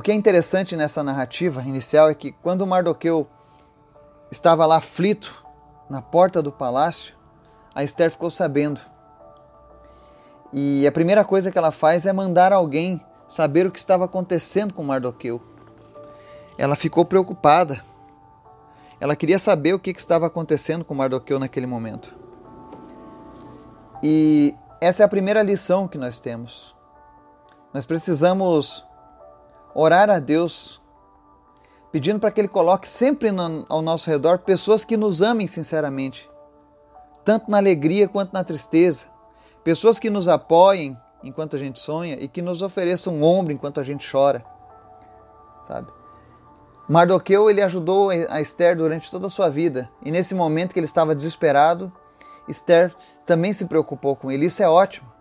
que 0.04 0.12
é 0.12 0.14
interessante 0.14 0.76
nessa 0.76 1.02
narrativa 1.02 1.62
inicial 1.62 2.10
é 2.10 2.14
que 2.14 2.34
quando 2.34 2.68
Mardoqueu 2.68 3.26
estava 4.30 4.66
lá 4.66 4.76
aflito 4.76 5.34
na 5.90 6.02
porta 6.02 6.42
do 6.42 6.52
palácio, 6.52 7.16
a 7.74 7.86
Esther 7.86 8.12
ficou 8.12 8.30
sabendo. 8.30 8.82
E 10.52 10.86
a 10.86 10.92
primeira 10.92 11.24
coisa 11.24 11.50
que 11.50 11.58
ela 11.58 11.72
faz 11.72 12.06
é 12.06 12.12
mandar 12.12 12.52
alguém 12.52 13.02
saber 13.30 13.66
o 13.66 13.72
que 13.72 13.80
estava 13.80 14.04
acontecendo 14.04 14.74
com 14.74 14.84
Mardoqueu. 14.84 15.42
Ela 16.58 16.76
ficou 16.76 17.06
preocupada. 17.06 17.82
Ela 19.04 19.18
queria 19.18 19.38
saber 19.38 19.74
o 19.74 19.80
que 19.80 19.90
estava 19.92 20.28
acontecendo 20.28 20.86
com 20.86 20.96
Mardoqueu 20.96 21.38
naquele 21.38 21.68
momento. 21.68 22.16
E 24.02 24.56
essa 24.80 25.04
é 25.04 25.06
a 25.06 25.10
primeira 25.10 25.44
lição 25.44 25.90
que 25.90 25.98
nós 25.98 26.20
temos. 26.20 26.74
Nós 27.74 27.86
precisamos 27.86 28.86
orar 29.76 30.10
a 30.10 30.20
Deus, 30.20 30.82
pedindo 31.92 32.18
para 32.18 32.32
que 32.32 32.40
Ele 32.40 32.48
coloque 32.48 32.88
sempre 32.88 33.30
no, 33.30 33.66
ao 33.68 33.82
nosso 33.82 34.10
redor 34.10 34.40
pessoas 34.40 34.86
que 34.86 34.96
nos 34.96 35.22
amem 35.22 35.48
sinceramente, 35.48 36.32
tanto 37.26 37.52
na 37.52 37.58
alegria 37.58 38.08
quanto 38.08 38.32
na 38.32 38.42
tristeza, 38.42 39.08
pessoas 39.66 40.00
que 40.00 40.10
nos 40.10 40.30
apoiem 40.30 40.98
enquanto 41.22 41.58
a 41.58 41.60
gente 41.60 41.78
sonha 41.78 42.16
e 42.22 42.30
que 42.30 42.42
nos 42.42 42.62
ofereçam 42.62 43.16
um 43.16 43.24
ombro 43.26 43.52
enquanto 43.52 43.82
a 43.82 43.84
gente 43.84 44.10
chora, 44.10 44.46
sabe? 45.68 45.92
Mardoqueu 46.88 47.50
ele 47.50 47.62
ajudou 47.62 48.10
a 48.10 48.42
Esther 48.42 48.76
durante 48.76 49.10
toda 49.10 49.28
a 49.28 49.30
sua 49.30 49.50
vida 49.50 49.90
e 50.04 50.12
nesse 50.12 50.36
momento 50.36 50.74
que 50.74 50.80
ele 50.80 50.86
estava 50.86 51.16
desesperado, 51.16 51.92
Esther 52.48 52.94
também 53.26 53.54
se 53.54 53.66
preocupou 53.66 54.16
com 54.16 54.32
ele. 54.32 54.46
Isso 54.46 54.62
é 54.62 54.68
ótimo. 54.68 55.12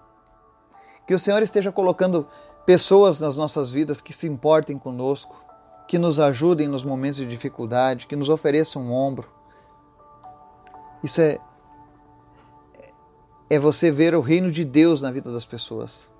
Que 1.06 1.14
o 1.14 1.18
Senhor 1.18 1.42
esteja 1.42 1.70
colocando 1.70 2.26
pessoas 2.66 3.20
nas 3.20 3.36
nossas 3.36 3.70
vidas 3.70 4.00
que 4.00 4.12
se 4.12 4.26
importem 4.26 4.76
conosco, 4.76 5.34
que 5.86 5.98
nos 5.98 6.18
ajudem 6.18 6.66
nos 6.66 6.84
momentos 6.84 7.18
de 7.18 7.26
dificuldade, 7.26 8.06
que 8.06 8.16
nos 8.16 8.28
ofereçam 8.28 8.82
um 8.82 8.92
ombro. 8.92 9.28
Isso 11.02 11.20
é 11.20 11.38
é 13.52 13.58
você 13.58 13.90
ver 13.90 14.14
o 14.14 14.20
reino 14.22 14.50
de 14.50 14.64
Deus 14.64 15.02
na 15.02 15.10
vida 15.10 15.30
das 15.30 15.44
pessoas. 15.44 16.10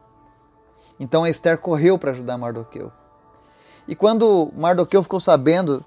Então 1.01 1.27
Esther 1.27 1.57
correu 1.57 1.97
para 1.99 2.11
ajudar 2.11 2.37
Mardoqueu. 2.37 2.93
E 3.87 3.95
quando 3.95 4.53
Mardoqueu 4.57 5.03
ficou 5.03 5.21
sabendo 5.21 5.85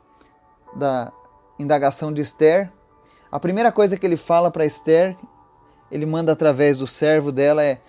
da 0.75 1.11
indagação 1.57 2.11
de 2.11 2.21
Esther, 2.21 2.71
a 3.31 3.39
primeira 3.39 3.71
coisa 3.71 3.97
que 3.97 4.05
ele 4.05 4.17
fala 4.17 4.51
para 4.51 4.65
Esther, 4.65 5.17
ele 5.89 6.05
manda 6.05 6.31
através 6.31 6.79
do 6.79 6.87
servo 6.87 7.31
dela 7.31 7.63
é: 7.63 7.81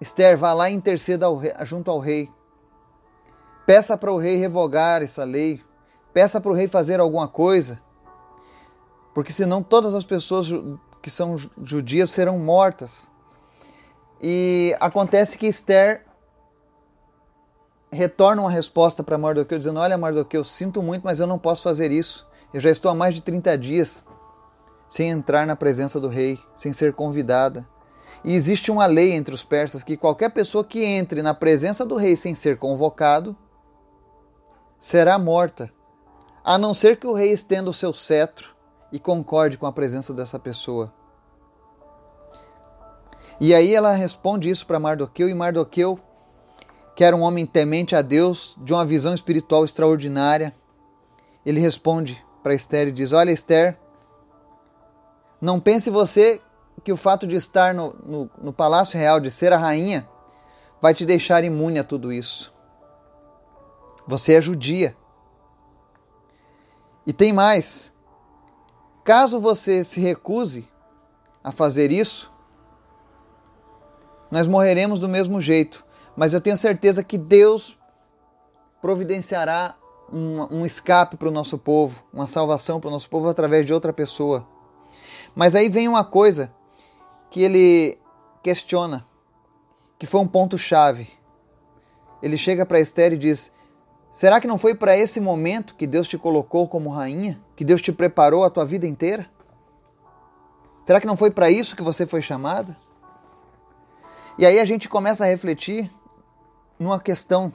Esther, 0.00 0.36
vá 0.36 0.52
lá 0.52 0.70
e 0.70 0.74
interceda 0.74 1.26
ao 1.26 1.36
rei, 1.36 1.52
junto 1.62 1.90
ao 1.90 1.98
rei. 1.98 2.30
Peça 3.66 3.96
para 3.96 4.12
o 4.12 4.18
rei 4.18 4.36
revogar 4.36 5.02
essa 5.02 5.24
lei. 5.24 5.60
Peça 6.12 6.40
para 6.40 6.50
o 6.52 6.54
rei 6.54 6.68
fazer 6.68 7.00
alguma 7.00 7.26
coisa. 7.26 7.80
Porque 9.14 9.32
senão 9.32 9.62
todas 9.62 9.94
as 9.94 10.04
pessoas 10.04 10.48
que 11.00 11.10
são 11.10 11.36
judias 11.62 12.10
serão 12.10 12.38
mortas. 12.38 13.10
E 14.20 14.76
acontece 14.80 15.38
que 15.38 15.46
Esther 15.46 16.04
retorna 17.94 18.42
uma 18.42 18.50
resposta 18.50 19.02
para 19.02 19.16
Mardoqueu 19.16 19.56
dizendo: 19.56 19.80
Olha, 19.80 19.96
Mardoqueu, 19.96 20.44
sinto 20.44 20.82
muito, 20.82 21.02
mas 21.04 21.20
eu 21.20 21.26
não 21.26 21.38
posso 21.38 21.62
fazer 21.62 21.90
isso. 21.90 22.26
Eu 22.52 22.60
já 22.60 22.70
estou 22.70 22.90
há 22.90 22.94
mais 22.94 23.14
de 23.14 23.22
30 23.22 23.56
dias 23.56 24.04
sem 24.88 25.10
entrar 25.10 25.46
na 25.46 25.56
presença 25.56 25.98
do 25.98 26.08
rei, 26.08 26.38
sem 26.54 26.72
ser 26.72 26.92
convidada. 26.92 27.66
E 28.22 28.34
existe 28.34 28.70
uma 28.70 28.86
lei 28.86 29.12
entre 29.12 29.34
os 29.34 29.44
persas 29.44 29.82
que 29.82 29.96
qualquer 29.96 30.30
pessoa 30.30 30.64
que 30.64 30.84
entre 30.84 31.20
na 31.22 31.34
presença 31.34 31.84
do 31.84 31.96
rei 31.96 32.16
sem 32.16 32.34
ser 32.34 32.58
convocado 32.58 33.36
será 34.78 35.18
morta, 35.18 35.70
a 36.44 36.56
não 36.58 36.74
ser 36.74 36.98
que 36.98 37.06
o 37.06 37.12
rei 37.12 37.32
estenda 37.32 37.70
o 37.70 37.74
seu 37.74 37.92
cetro 37.92 38.54
e 38.92 38.98
concorde 38.98 39.58
com 39.58 39.66
a 39.66 39.72
presença 39.72 40.12
dessa 40.12 40.38
pessoa. 40.38 40.92
E 43.40 43.54
aí 43.54 43.74
ela 43.74 43.92
responde 43.92 44.48
isso 44.48 44.66
para 44.66 44.78
Mardoqueu, 44.78 45.28
e 45.28 45.34
Mardoqueu, 45.34 45.98
que 46.94 47.02
era 47.04 47.16
um 47.16 47.22
homem 47.22 47.44
temente 47.44 47.96
a 47.96 48.02
Deus, 48.02 48.56
de 48.60 48.72
uma 48.72 48.84
visão 48.84 49.14
espiritual 49.14 49.64
extraordinária, 49.64 50.54
ele 51.44 51.60
responde 51.60 52.24
para 52.42 52.54
Esther 52.54 52.88
e 52.88 52.92
diz: 52.92 53.12
Olha, 53.12 53.30
Esther, 53.30 53.78
não 55.40 55.58
pense 55.60 55.90
você 55.90 56.40
que 56.82 56.92
o 56.92 56.96
fato 56.96 57.26
de 57.26 57.36
estar 57.36 57.74
no, 57.74 57.92
no, 58.04 58.30
no 58.38 58.52
palácio 58.52 58.98
real, 58.98 59.20
de 59.20 59.30
ser 59.30 59.52
a 59.52 59.58
rainha, 59.58 60.08
vai 60.80 60.94
te 60.94 61.04
deixar 61.04 61.44
imune 61.44 61.78
a 61.78 61.84
tudo 61.84 62.12
isso. 62.12 62.52
Você 64.06 64.34
é 64.34 64.40
judia. 64.40 64.96
E 67.06 67.12
tem 67.12 67.32
mais. 67.32 67.92
Caso 69.02 69.38
você 69.40 69.84
se 69.84 70.00
recuse 70.00 70.68
a 71.42 71.52
fazer 71.52 71.92
isso, 71.92 72.32
nós 74.30 74.48
morreremos 74.48 74.98
do 74.98 75.08
mesmo 75.08 75.40
jeito. 75.40 75.83
Mas 76.16 76.32
eu 76.32 76.40
tenho 76.40 76.56
certeza 76.56 77.02
que 77.02 77.18
Deus 77.18 77.78
providenciará 78.80 79.76
um, 80.12 80.58
um 80.58 80.66
escape 80.66 81.16
para 81.16 81.28
o 81.28 81.32
nosso 81.32 81.58
povo, 81.58 82.04
uma 82.12 82.28
salvação 82.28 82.78
para 82.78 82.88
o 82.88 82.90
nosso 82.90 83.08
povo 83.08 83.28
através 83.28 83.66
de 83.66 83.72
outra 83.72 83.92
pessoa. 83.92 84.46
Mas 85.34 85.54
aí 85.54 85.68
vem 85.68 85.88
uma 85.88 86.04
coisa 86.04 86.52
que 87.30 87.42
ele 87.42 87.98
questiona, 88.42 89.04
que 89.98 90.06
foi 90.06 90.20
um 90.20 90.26
ponto-chave. 90.26 91.08
Ele 92.22 92.36
chega 92.36 92.64
para 92.64 92.78
Esther 92.78 93.12
e 93.12 93.18
diz: 93.18 93.50
Será 94.10 94.40
que 94.40 94.46
não 94.46 94.56
foi 94.56 94.74
para 94.74 94.96
esse 94.96 95.20
momento 95.20 95.74
que 95.74 95.86
Deus 95.86 96.06
te 96.06 96.16
colocou 96.16 96.68
como 96.68 96.90
rainha? 96.90 97.42
Que 97.56 97.64
Deus 97.64 97.82
te 97.82 97.92
preparou 97.92 98.44
a 98.44 98.50
tua 98.50 98.64
vida 98.64 98.86
inteira? 98.86 99.26
Será 100.84 101.00
que 101.00 101.06
não 101.06 101.16
foi 101.16 101.30
para 101.30 101.50
isso 101.50 101.74
que 101.74 101.82
você 101.82 102.06
foi 102.06 102.22
chamada? 102.22 102.76
E 104.38 104.44
aí 104.44 104.60
a 104.60 104.64
gente 104.64 104.88
começa 104.88 105.24
a 105.24 105.26
refletir 105.26 105.90
numa 106.78 107.00
questão. 107.00 107.52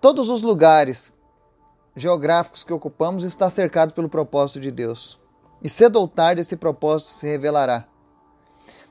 Todos 0.00 0.28
os 0.28 0.42
lugares 0.42 1.12
geográficos 1.94 2.64
que 2.64 2.72
ocupamos 2.72 3.24
está 3.24 3.48
cercado 3.50 3.94
pelo 3.94 4.08
propósito 4.08 4.60
de 4.60 4.70
Deus. 4.70 5.20
E 5.62 5.68
cedo 5.68 5.96
ou 5.96 6.08
tarde 6.08 6.40
esse 6.40 6.56
propósito 6.56 7.12
se 7.12 7.26
revelará. 7.26 7.86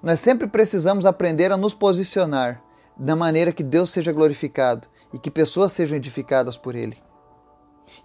Nós 0.01 0.19
sempre 0.19 0.47
precisamos 0.47 1.05
aprender 1.05 1.51
a 1.51 1.57
nos 1.57 1.73
posicionar 1.73 2.63
da 2.97 3.15
maneira 3.15 3.51
que 3.51 3.63
Deus 3.63 3.89
seja 3.89 4.11
glorificado 4.11 4.87
e 5.13 5.19
que 5.19 5.29
pessoas 5.29 5.73
sejam 5.73 5.97
edificadas 5.97 6.57
por 6.57 6.75
Ele. 6.75 6.97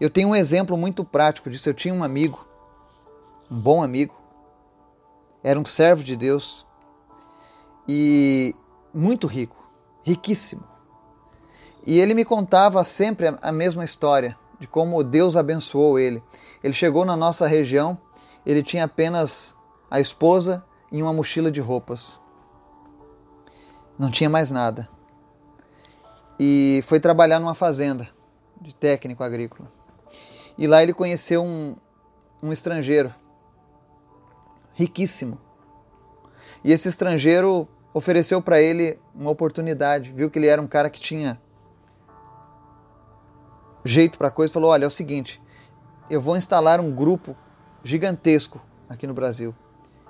Eu 0.01 0.11
tenho 0.11 0.29
um 0.29 0.35
exemplo 0.35 0.77
muito 0.77 1.05
prático 1.05 1.49
disso. 1.49 1.69
Eu 1.69 1.75
tinha 1.75 1.95
um 1.95 2.03
amigo, 2.03 2.47
um 3.51 3.59
bom 3.59 3.83
amigo, 3.83 4.15
era 5.43 5.59
um 5.59 5.65
servo 5.65 6.03
de 6.03 6.17
Deus 6.17 6.67
e 7.89 8.55
muito 8.93 9.27
rico, 9.27 9.66
riquíssimo. 10.07 10.63
E 11.85 11.99
ele 11.99 12.15
me 12.15 12.25
contava 12.25 12.85
sempre 12.85 13.37
a 13.43 13.51
mesma 13.51 13.85
história 13.85 14.39
de 14.57 14.69
como 14.69 15.03
Deus 15.03 15.35
abençoou 15.35 15.99
ele. 15.99 16.23
Ele 16.63 16.73
chegou 16.73 17.05
na 17.05 17.17
nossa 17.17 17.45
região, 17.49 17.99
ele 18.47 18.63
tinha 18.63 18.85
apenas 18.85 19.57
a 19.91 19.99
esposa 19.99 20.65
em 20.93 21.03
uma 21.03 21.13
mochila 21.13 21.51
de 21.51 21.61
roupas. 21.61 22.21
Não 23.99 24.09
tinha 24.09 24.31
mais 24.31 24.53
nada. 24.53 24.89
E 26.39 26.81
foi 26.85 27.01
trabalhar 27.01 27.41
numa 27.41 27.55
fazenda 27.55 28.09
de 28.61 28.73
técnico 28.73 29.25
agrícola. 29.25 29.73
E 30.57 30.69
lá 30.69 30.85
ele 30.85 30.95
conheceu 30.95 31.43
um, 31.43 31.75
um 32.41 32.53
estrangeiro 32.53 33.13
riquíssimo. 34.73 35.41
E 36.63 36.71
esse 36.71 36.89
estrangeiro 36.89 37.69
ofereceu 37.97 38.43
para 38.43 38.61
ele 38.61 38.99
uma 39.15 39.31
oportunidade, 39.31 40.13
viu 40.13 40.31
que 40.31 40.39
ele 40.39 40.47
era 40.47 40.61
um 40.61 40.67
cara 40.67 40.91
que 40.91 41.01
tinha 41.01 41.41
jeito 43.83 44.19
para 44.19 44.31
coisa, 44.31 44.53
falou: 44.53 44.71
"Olha, 44.71 44.85
é 44.85 44.87
o 44.87 44.91
seguinte, 44.91 45.41
eu 46.11 46.21
vou 46.21 46.37
instalar 46.37 46.79
um 46.79 46.95
grupo 46.95 47.35
gigantesco 47.83 48.61
aqui 48.87 49.07
no 49.07 49.15
Brasil 49.15 49.55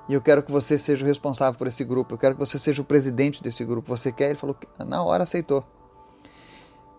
e 0.09 0.15
eu 0.15 0.21
quero 0.21 0.43
que 0.43 0.51
você 0.51 0.77
seja 0.77 1.05
o 1.05 1.07
responsável 1.07 1.57
por 1.57 1.69
esse 1.69 1.85
grupo, 1.85 2.15
eu 2.15 2.19
quero 2.19 2.35
que 2.35 2.41
você 2.41 2.59
seja 2.59 2.83
o 2.83 2.85
presidente 2.85 3.41
desse 3.41 3.65
grupo. 3.65 3.97
Você 3.97 4.11
quer? 4.11 4.31
Ele 4.31 4.39
falou 4.39 4.57
na 4.85 5.05
hora 5.05 5.23
aceitou. 5.23 5.65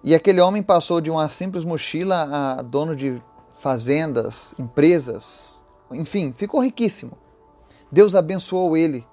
E 0.01 0.15
aquele 0.15 0.39
homem 0.39 0.63
passou 0.63 1.01
de 1.01 1.09
uma 1.09 1.29
simples 1.29 1.65
mochila 1.65 2.23
a 2.59 2.61
dono 2.61 2.95
de 2.95 3.21
fazendas, 3.57 4.55
empresas, 4.57 5.63
enfim, 5.91 6.31
ficou 6.31 6.61
riquíssimo. 6.61 7.17
Deus 7.91 8.15
abençoou 8.15 8.77
ele 8.77 9.05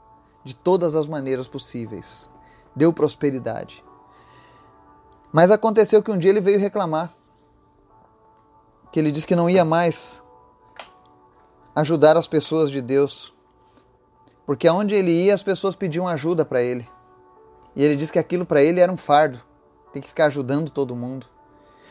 de 0.44 0.54
todas 0.54 0.94
as 0.94 1.08
maneiras 1.08 1.48
possíveis, 1.48 2.30
deu 2.76 2.92
prosperidade. 2.92 3.82
Mas 5.32 5.50
aconteceu 5.50 6.02
que 6.02 6.10
um 6.10 6.18
dia 6.18 6.30
ele 6.30 6.40
veio 6.40 6.60
reclamar, 6.60 7.12
que 8.92 9.00
ele 9.00 9.10
disse 9.10 9.26
que 9.26 9.34
não 9.34 9.50
ia 9.50 9.64
mais 9.64 10.22
ajudar 11.74 12.16
as 12.16 12.28
pessoas 12.28 12.70
de 12.70 12.80
Deus, 12.80 13.34
porque 14.46 14.68
aonde 14.68 14.94
ele 14.94 15.10
ia, 15.10 15.34
as 15.34 15.42
pessoas 15.42 15.74
pediam 15.74 16.06
ajuda 16.06 16.44
para 16.44 16.62
ele. 16.62 16.88
E 17.74 17.82
ele 17.82 17.96
disse 17.96 18.12
que 18.12 18.18
aquilo 18.18 18.46
para 18.46 18.62
ele 18.62 18.78
era 18.78 18.92
um 18.92 18.96
fardo. 18.96 19.40
Tem 19.92 20.00
que 20.00 20.08
ficar 20.08 20.26
ajudando 20.26 20.70
todo 20.70 20.94
mundo. 20.94 21.26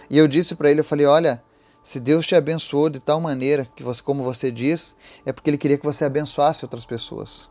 E 0.10 0.17
eu 0.17 0.27
disse 0.27 0.55
para 0.55 0.69
ele, 0.69 0.79
eu 0.79 0.83
falei, 0.83 1.05
olha, 1.05 1.43
se 1.83 2.00
Deus 2.00 2.25
te 2.25 2.33
abençoou 2.33 2.89
de 2.89 3.01
tal 3.01 3.19
maneira 3.19 3.67
que 3.75 3.83
você, 3.83 4.01
como 4.01 4.24
você 4.24 4.50
diz, 4.50 4.95
é 5.25 5.33
porque 5.33 5.50
Ele 5.50 5.57
queria 5.57 5.77
que 5.77 5.86
você 5.86 6.05
abençoasse 6.05 6.63
outras 6.63 6.86
pessoas. 6.86 7.50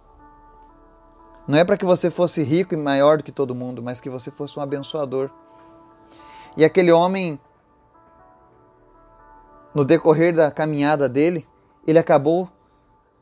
Não 1.47 1.59
é 1.59 1.65
para 1.65 1.77
que 1.77 1.85
você 1.85 2.11
fosse 2.11 2.43
rico 2.43 2.75
e 2.75 2.77
maior 2.77 3.19
do 3.19 3.25
que 3.25 3.33
todo 3.33 3.55
mundo, 3.55 3.83
mas 3.83 4.01
que 4.01 4.09
você 4.09 4.31
fosse 4.31 4.59
um 4.59 4.63
abençoador. 4.63 5.31
E 6.57 6.65
aquele 6.65 6.93
homem, 6.93 7.41
no 9.75 9.85
decorrer 9.85 10.35
da 10.35 10.51
caminhada 10.51 11.09
dele, 11.09 11.47
ele 11.87 11.99
acabou 11.99 12.49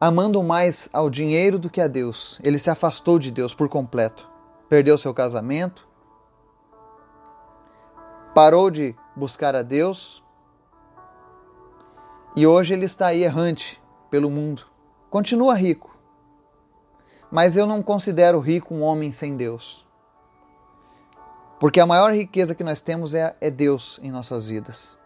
amando 0.01 0.43
mais 0.43 0.89
ao 0.93 1.09
dinheiro 1.09 1.59
do 1.59 1.71
que 1.71 1.81
a 1.81 1.87
Deus. 1.87 2.41
Ele 2.43 2.59
se 2.59 2.71
afastou 2.71 3.19
de 3.19 3.31
Deus 3.31 3.55
por 3.55 3.69
completo. 3.69 4.29
Perdeu 4.69 4.97
seu 4.97 5.13
casamento, 5.13 5.89
parou 8.35 8.71
de 8.71 8.95
buscar 9.17 9.57
a 9.57 9.63
Deus, 9.63 10.23
e 12.37 12.47
hoje 12.47 12.73
ele 12.73 12.85
está 12.85 13.09
aí 13.09 13.25
errante 13.25 13.83
pelo 14.09 14.31
mundo. 14.31 14.63
Continua 15.11 15.55
rico. 15.55 15.97
Mas 17.31 17.57
eu 17.57 17.67
não 17.67 17.83
considero 17.83 18.41
rico 18.41 18.75
um 18.75 18.83
homem 18.83 19.13
sem 19.13 19.37
Deus. 19.37 19.87
Porque 21.59 21.79
a 21.79 21.87
maior 21.87 22.13
riqueza 22.13 22.55
que 22.55 22.65
nós 22.65 22.81
temos 22.81 23.15
é, 23.15 23.37
é 23.41 23.51
Deus 23.51 24.01
em 24.03 24.11
nossas 24.11 24.49
vidas. 24.49 24.99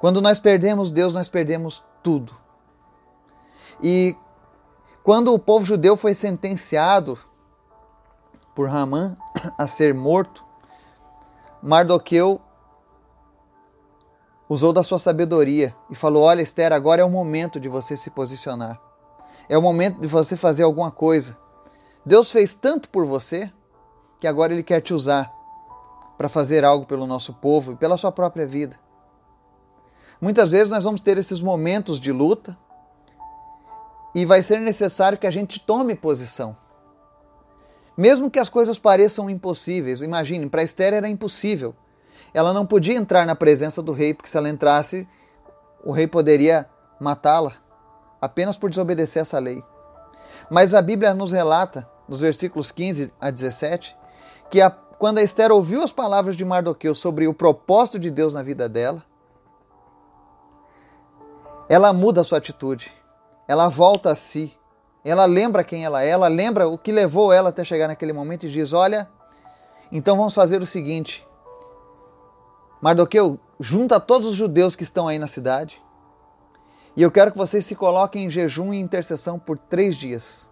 Quando 0.00 0.22
nós 0.22 0.40
perdemos 0.40 0.90
Deus, 0.90 1.14
nós 1.14 1.28
perdemos 1.28 1.84
tudo. 2.02 2.34
E 3.82 4.16
quando 5.04 5.32
o 5.32 5.38
povo 5.38 5.64
judeu 5.64 5.96
foi 5.96 6.14
sentenciado 6.14 7.18
por 8.54 8.68
Ramã 8.68 9.16
a 9.56 9.66
ser 9.66 9.94
morto, 9.94 10.44
Mardoqueu 11.62 12.40
usou 14.48 14.72
da 14.72 14.82
sua 14.82 14.98
sabedoria 14.98 15.74
e 15.90 15.94
falou: 15.94 16.22
Olha, 16.22 16.42
Esther, 16.42 16.72
agora 16.72 17.02
é 17.02 17.04
o 17.04 17.10
momento 17.10 17.60
de 17.60 17.68
você 17.68 17.96
se 17.96 18.10
posicionar. 18.10 18.80
É 19.48 19.56
o 19.56 19.62
momento 19.62 20.00
de 20.00 20.06
você 20.06 20.36
fazer 20.36 20.62
alguma 20.62 20.90
coisa. 20.90 21.36
Deus 22.04 22.30
fez 22.30 22.54
tanto 22.54 22.88
por 22.88 23.04
você 23.04 23.52
que 24.20 24.26
agora 24.26 24.52
Ele 24.52 24.62
quer 24.62 24.80
te 24.80 24.94
usar 24.94 25.32
para 26.16 26.28
fazer 26.28 26.64
algo 26.64 26.86
pelo 26.86 27.06
nosso 27.06 27.32
povo 27.34 27.72
e 27.72 27.76
pela 27.76 27.96
sua 27.96 28.10
própria 28.10 28.46
vida. 28.46 28.78
Muitas 30.20 30.50
vezes 30.50 30.70
nós 30.70 30.84
vamos 30.84 31.00
ter 31.00 31.16
esses 31.16 31.40
momentos 31.40 32.00
de 32.00 32.10
luta 32.10 32.58
e 34.14 34.24
vai 34.24 34.42
ser 34.42 34.58
necessário 34.60 35.18
que 35.18 35.26
a 35.26 35.30
gente 35.30 35.60
tome 35.60 35.94
posição. 35.94 36.56
Mesmo 37.96 38.30
que 38.30 38.38
as 38.38 38.48
coisas 38.48 38.78
pareçam 38.78 39.30
impossíveis, 39.30 40.02
imagine, 40.02 40.48
para 40.48 40.62
Esther 40.62 40.94
era 40.94 41.08
impossível 41.08 41.74
ela 42.32 42.52
não 42.52 42.66
podia 42.66 42.94
entrar 42.94 43.26
na 43.26 43.34
presença 43.34 43.82
do 43.82 43.92
rei, 43.92 44.12
porque 44.12 44.28
se 44.28 44.36
ela 44.36 44.48
entrasse, 44.48 45.08
o 45.84 45.92
rei 45.92 46.06
poderia 46.06 46.68
matá-la 47.00 47.52
apenas 48.20 48.56
por 48.56 48.68
desobedecer 48.68 49.22
essa 49.22 49.38
lei. 49.38 49.62
Mas 50.50 50.74
a 50.74 50.80
Bíblia 50.80 51.12
nos 51.12 51.32
relata, 51.32 51.88
nos 52.08 52.20
versículos 52.20 52.70
15 52.70 53.12
a 53.20 53.30
17, 53.30 53.96
que 54.50 54.60
a, 54.60 54.70
quando 54.70 55.18
a 55.18 55.22
Esther 55.22 55.52
ouviu 55.52 55.82
as 55.82 55.92
palavras 55.92 56.36
de 56.36 56.44
Mardoqueu 56.44 56.94
sobre 56.94 57.28
o 57.28 57.34
propósito 57.34 57.98
de 57.98 58.10
Deus 58.10 58.32
na 58.32 58.42
vida 58.42 58.68
dela, 58.68 59.04
ela 61.68 61.92
muda 61.92 62.22
a 62.22 62.24
sua 62.24 62.38
atitude, 62.38 62.90
ela 63.46 63.68
volta 63.68 64.10
a 64.10 64.16
si, 64.16 64.56
ela 65.04 65.26
lembra 65.26 65.62
quem 65.62 65.84
ela 65.84 66.02
é, 66.02 66.08
ela 66.08 66.28
lembra 66.28 66.66
o 66.66 66.78
que 66.78 66.90
levou 66.90 67.30
ela 67.32 67.50
até 67.50 67.62
chegar 67.62 67.88
naquele 67.88 68.12
momento 68.12 68.46
e 68.46 68.50
diz: 68.50 68.72
Olha, 68.72 69.08
então 69.92 70.16
vamos 70.16 70.34
fazer 70.34 70.62
o 70.62 70.66
seguinte: 70.66 71.26
Mardoqueu, 72.80 73.38
junta 73.60 74.00
todos 74.00 74.26
os 74.26 74.34
judeus 74.34 74.74
que 74.74 74.82
estão 74.82 75.06
aí 75.06 75.18
na 75.18 75.26
cidade 75.26 75.80
e 76.98 77.02
eu 77.02 77.12
quero 77.12 77.30
que 77.30 77.38
vocês 77.38 77.64
se 77.64 77.76
coloquem 77.76 78.24
em 78.24 78.28
jejum 78.28 78.74
e 78.74 78.80
intercessão 78.80 79.38
por 79.38 79.56
três 79.56 79.94
dias. 79.94 80.50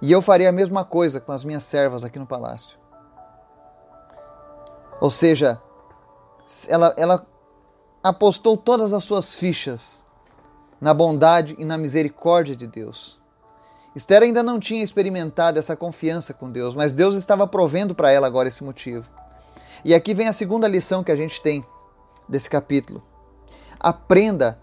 E 0.00 0.12
eu 0.12 0.22
farei 0.22 0.46
a 0.46 0.52
mesma 0.52 0.84
coisa 0.84 1.20
com 1.20 1.32
as 1.32 1.44
minhas 1.44 1.64
servas 1.64 2.04
aqui 2.04 2.20
no 2.20 2.26
palácio. 2.26 2.78
Ou 5.00 5.10
seja, 5.10 5.60
ela, 6.68 6.94
ela 6.96 7.26
apostou 8.00 8.56
todas 8.56 8.92
as 8.92 9.02
suas 9.02 9.34
fichas 9.34 10.04
na 10.80 10.94
bondade 10.94 11.56
e 11.58 11.64
na 11.64 11.76
misericórdia 11.76 12.54
de 12.54 12.68
Deus. 12.68 13.20
Esther 13.96 14.22
ainda 14.22 14.40
não 14.40 14.60
tinha 14.60 14.84
experimentado 14.84 15.58
essa 15.58 15.74
confiança 15.74 16.32
com 16.32 16.48
Deus, 16.48 16.76
mas 16.76 16.92
Deus 16.92 17.16
estava 17.16 17.44
provendo 17.44 17.92
para 17.92 18.12
ela 18.12 18.28
agora 18.28 18.48
esse 18.48 18.62
motivo. 18.62 19.10
E 19.84 19.96
aqui 19.96 20.14
vem 20.14 20.28
a 20.28 20.32
segunda 20.32 20.68
lição 20.68 21.02
que 21.02 21.10
a 21.10 21.16
gente 21.16 21.42
tem 21.42 21.66
desse 22.28 22.48
capítulo. 22.48 23.09
Aprenda 23.80 24.60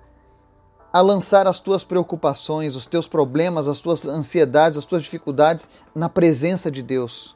a 0.93 1.01
lançar 1.01 1.47
as 1.47 1.59
tuas 1.59 1.83
preocupações, 1.83 2.75
os 2.75 2.85
teus 2.85 3.07
problemas, 3.07 3.67
as 3.67 3.79
tuas 3.79 4.05
ansiedades, 4.05 4.77
as 4.77 4.85
tuas 4.85 5.03
dificuldades 5.03 5.67
na 5.93 6.07
presença 6.07 6.71
de 6.71 6.81
Deus. 6.81 7.35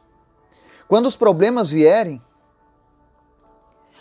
Quando 0.88 1.08
os 1.08 1.16
problemas 1.16 1.72
vierem, 1.72 2.22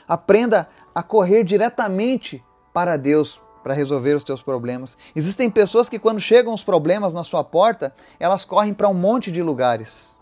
aprenda 0.07 0.69
a 0.95 1.03
correr 1.03 1.43
diretamente 1.43 2.45
para 2.73 2.97
Deus 2.97 3.41
para 3.63 3.75
resolver 3.75 4.15
os 4.15 4.25
teus 4.25 4.43
problemas. 4.43 4.97
Existem 5.15 5.51
pessoas 5.51 5.89
que 5.89 5.99
quando 5.99 6.21
chegam 6.21 6.53
os 6.53 6.65
problemas 6.65 7.15
na 7.15 7.25
sua 7.25 7.45
porta, 7.45 7.95
elas 8.19 8.45
correm 8.45 8.75
para 8.75 8.89
um 8.89 8.95
monte 8.95 9.31
de 9.31 9.43
lugares. 9.43 10.20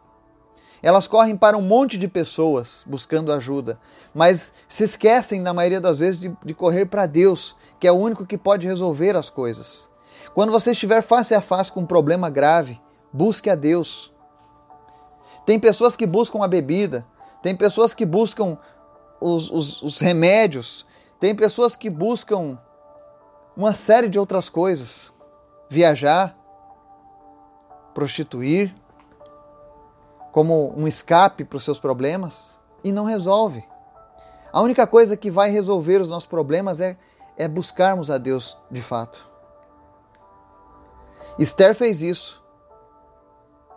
Elas 0.82 1.08
correm 1.08 1.36
para 1.36 1.56
um 1.56 1.62
monte 1.62 1.98
de 1.98 2.06
pessoas 2.06 2.84
buscando 2.86 3.32
ajuda, 3.32 3.78
mas 4.14 4.52
se 4.68 4.84
esquecem, 4.84 5.40
na 5.40 5.52
maioria 5.52 5.80
das 5.80 5.98
vezes, 5.98 6.20
de, 6.20 6.36
de 6.44 6.54
correr 6.54 6.86
para 6.86 7.06
Deus, 7.06 7.56
que 7.80 7.86
é 7.86 7.92
o 7.92 7.96
único 7.96 8.24
que 8.24 8.38
pode 8.38 8.66
resolver 8.66 9.16
as 9.16 9.30
coisas. 9.30 9.90
Quando 10.34 10.52
você 10.52 10.72
estiver 10.72 11.02
face 11.02 11.34
a 11.34 11.40
face 11.40 11.72
com 11.72 11.80
um 11.80 11.86
problema 11.86 12.30
grave, 12.30 12.80
busque 13.12 13.50
a 13.50 13.54
Deus. 13.54 14.12
Tem 15.44 15.58
pessoas 15.58 15.96
que 15.96 16.06
buscam 16.06 16.44
a 16.44 16.48
bebida, 16.48 17.06
tem 17.42 17.56
pessoas 17.56 17.94
que 17.94 18.04
buscam 18.04 18.58
os, 19.20 19.50
os, 19.50 19.82
os 19.82 19.98
remédios, 19.98 20.86
tem 21.18 21.34
pessoas 21.34 21.74
que 21.74 21.90
buscam 21.90 22.58
uma 23.56 23.74
série 23.74 24.08
de 24.08 24.18
outras 24.18 24.48
coisas. 24.48 25.12
Viajar, 25.68 26.36
prostituir, 27.92 28.74
como 30.32 30.72
um 30.76 30.86
escape 30.86 31.44
para 31.44 31.56
os 31.56 31.64
seus 31.64 31.78
problemas 31.78 32.58
e 32.84 32.92
não 32.92 33.04
resolve. 33.04 33.64
A 34.52 34.60
única 34.60 34.86
coisa 34.86 35.16
que 35.16 35.30
vai 35.30 35.50
resolver 35.50 36.00
os 36.00 36.08
nossos 36.08 36.26
problemas 36.26 36.80
é, 36.80 36.96
é 37.36 37.46
buscarmos 37.46 38.10
a 38.10 38.18
Deus 38.18 38.56
de 38.70 38.82
fato. 38.82 39.26
Esther 41.38 41.74
fez 41.74 42.02
isso. 42.02 42.42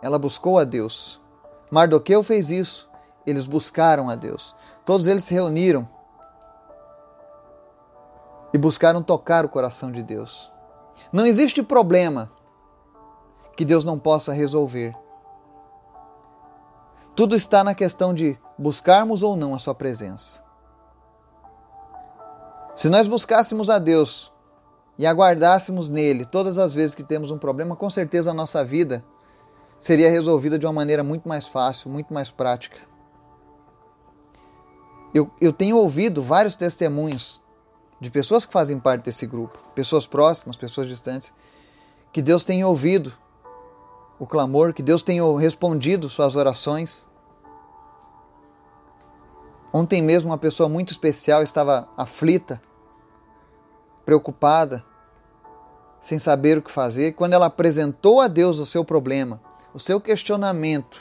Ela 0.02 0.18
buscou 0.18 0.58
a 0.58 0.64
Deus. 0.64 1.20
Mardoqueu 1.70 2.22
fez 2.22 2.50
isso. 2.50 2.90
Eles 3.24 3.46
buscaram 3.46 4.10
a 4.10 4.16
Deus. 4.16 4.56
Todos 4.84 5.06
eles 5.06 5.24
se 5.24 5.32
reuniram 5.32 5.88
e 8.52 8.58
buscaram 8.58 9.02
tocar 9.02 9.44
o 9.44 9.48
coração 9.48 9.92
de 9.92 10.02
Deus. 10.02 10.52
Não 11.12 11.24
existe 11.24 11.62
problema 11.62 12.30
que 13.56 13.64
Deus 13.64 13.84
não 13.84 13.98
possa 13.98 14.32
resolver. 14.32 14.94
Tudo 17.14 17.36
está 17.36 17.62
na 17.62 17.74
questão 17.74 18.14
de 18.14 18.38
buscarmos 18.58 19.22
ou 19.22 19.36
não 19.36 19.54
a 19.54 19.58
Sua 19.58 19.74
presença. 19.74 20.42
Se 22.74 22.88
nós 22.88 23.06
buscássemos 23.06 23.68
a 23.68 23.78
Deus 23.78 24.32
e 24.98 25.06
aguardássemos 25.06 25.90
nele 25.90 26.24
todas 26.24 26.56
as 26.56 26.74
vezes 26.74 26.94
que 26.94 27.04
temos 27.04 27.30
um 27.30 27.36
problema, 27.36 27.76
com 27.76 27.90
certeza 27.90 28.30
a 28.30 28.34
nossa 28.34 28.64
vida 28.64 29.04
seria 29.78 30.10
resolvida 30.10 30.58
de 30.58 30.64
uma 30.64 30.72
maneira 30.72 31.02
muito 31.02 31.28
mais 31.28 31.46
fácil, 31.46 31.90
muito 31.90 32.14
mais 32.14 32.30
prática. 32.30 32.78
Eu, 35.12 35.30
eu 35.38 35.52
tenho 35.52 35.76
ouvido 35.76 36.22
vários 36.22 36.56
testemunhos 36.56 37.42
de 38.00 38.10
pessoas 38.10 38.46
que 38.46 38.52
fazem 38.52 38.78
parte 38.78 39.04
desse 39.04 39.26
grupo, 39.26 39.58
pessoas 39.74 40.06
próximas, 40.06 40.56
pessoas 40.56 40.88
distantes, 40.88 41.34
que 42.10 42.22
Deus 42.22 42.42
tem 42.44 42.64
ouvido 42.64 43.12
o 44.18 44.26
clamor, 44.26 44.72
que 44.72 44.82
Deus 44.82 45.02
tenha 45.02 45.22
respondido 45.38 46.08
suas 46.08 46.36
orações. 46.36 47.08
Ontem 49.72 50.02
mesmo 50.02 50.30
uma 50.30 50.38
pessoa 50.38 50.68
muito 50.68 50.90
especial 50.90 51.42
estava 51.42 51.88
aflita, 51.96 52.60
preocupada, 54.04 54.84
sem 56.00 56.18
saber 56.18 56.58
o 56.58 56.62
que 56.62 56.70
fazer. 56.70 57.12
Quando 57.12 57.32
ela 57.32 57.46
apresentou 57.46 58.20
a 58.20 58.28
Deus 58.28 58.58
o 58.58 58.66
seu 58.66 58.84
problema, 58.84 59.40
o 59.72 59.80
seu 59.80 60.00
questionamento, 60.00 61.00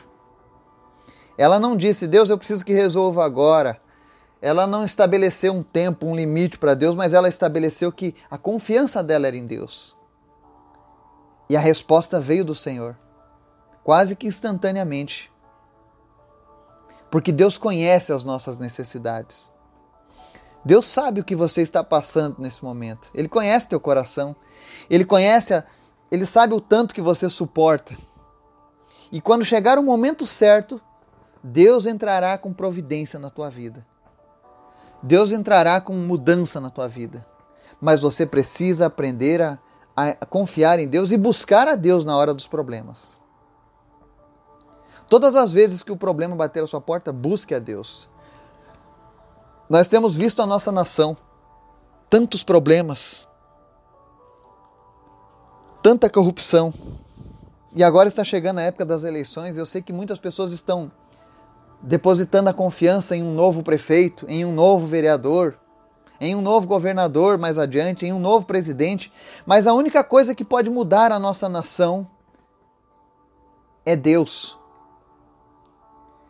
ela 1.38 1.60
não 1.60 1.76
disse: 1.76 2.08
Deus, 2.08 2.30
eu 2.30 2.38
preciso 2.38 2.63
que 2.63 2.74
resolva 2.74 3.26
agora. 3.26 3.82
Ela 4.41 4.65
não 4.65 4.84
estabeleceu 4.84 5.54
um 5.54 5.62
tempo, 5.62 6.08
um 6.08 6.15
limite 6.15 6.58
para 6.58 6.74
Deus, 6.74 6.95
mas 6.95 7.13
ela 7.13 7.30
estabeleceu 7.30 7.91
que 7.91 8.15
a 8.30 8.38
confiança 8.38 9.04
dela 9.04 9.28
era 9.28 9.38
em 9.38 9.45
Deus. 9.45 9.95
E 11.51 11.57
a 11.57 11.59
resposta 11.59 12.17
veio 12.17 12.45
do 12.45 12.55
Senhor 12.55 12.97
quase 13.83 14.15
que 14.15 14.25
instantaneamente. 14.25 15.29
Porque 17.11 17.29
Deus 17.29 17.57
conhece 17.57 18.13
as 18.13 18.23
nossas 18.23 18.57
necessidades. 18.57 19.51
Deus 20.63 20.85
sabe 20.85 21.19
o 21.19 21.25
que 21.25 21.35
você 21.35 21.61
está 21.61 21.83
passando 21.83 22.37
nesse 22.39 22.63
momento. 22.63 23.09
Ele 23.13 23.27
conhece 23.27 23.67
teu 23.67 23.81
coração. 23.81 24.33
Ele 24.89 25.03
conhece, 25.03 25.53
a, 25.53 25.65
ele 26.09 26.25
sabe 26.25 26.53
o 26.53 26.61
tanto 26.61 26.95
que 26.95 27.01
você 27.01 27.29
suporta. 27.29 27.97
E 29.11 29.19
quando 29.19 29.43
chegar 29.43 29.77
o 29.77 29.83
momento 29.83 30.25
certo, 30.25 30.79
Deus 31.43 31.85
entrará 31.85 32.37
com 32.37 32.53
providência 32.53 33.19
na 33.19 33.29
tua 33.29 33.49
vida. 33.49 33.85
Deus 35.03 35.33
entrará 35.33 35.81
com 35.81 35.95
mudança 35.95 36.61
na 36.61 36.69
tua 36.69 36.87
vida. 36.87 37.27
Mas 37.81 38.03
você 38.03 38.25
precisa 38.25 38.85
aprender 38.85 39.41
a, 39.41 39.59
a 39.95 40.25
confiar 40.25 40.80
em 40.80 40.88
Deus 40.88 41.12
e 41.12 41.17
buscar 41.17 41.67
a 41.67 41.75
Deus 41.75 42.06
na 42.06 42.15
hora 42.15 42.34
dos 42.34 42.47
problemas. 42.47 43.19
Todas 45.08 45.36
as 45.36 45.51
vezes 45.51 45.84
que 45.84 45.91
o 45.91 45.97
problema 45.97 46.36
bater 46.36 46.63
a 46.63 46.67
sua 46.67 46.80
porta, 46.80 47.12
busque 47.12 47.54
a 47.54 47.60
Deus. 47.60 48.10
Nós 49.69 49.88
temos 49.88 50.15
visto 50.15 50.41
a 50.41 50.45
nossa 50.45 50.71
nação, 50.71 51.17
tantos 52.10 52.43
problemas, 52.43 53.27
tanta 55.84 56.10
corrupção. 56.10 56.73
E 57.73 57.84
agora 57.84 58.08
está 58.08 58.23
chegando 58.23 58.60
a 58.60 58.63
época 58.63 58.86
das 58.86 59.04
eleições, 59.04 59.58
eu 59.58 59.65
sei 59.65 59.82
que 59.82 59.93
muitas 59.93 60.19
pessoas 60.19 60.51
estão 60.51 60.91
depositando 61.82 62.49
a 62.49 62.54
confiança 62.54 63.15
em 63.15 63.23
um 63.23 63.34
novo 63.34 63.63
prefeito, 63.63 64.25
em 64.30 64.45
um 64.45 64.54
novo 64.54 64.86
vereador, 64.86 65.58
em 66.21 66.36
um 66.36 66.41
novo 66.41 66.67
governador 66.67 67.39
mais 67.39 67.57
adiante, 67.57 68.05
em 68.05 68.13
um 68.13 68.19
novo 68.19 68.45
presidente, 68.45 69.12
mas 69.43 69.65
a 69.65 69.73
única 69.73 70.03
coisa 70.03 70.36
que 70.36 70.45
pode 70.45 70.69
mudar 70.69 71.12
a 71.12 71.17
nossa 71.17 71.49
nação 71.49 72.07
é 73.84 73.95
Deus. 73.95 74.57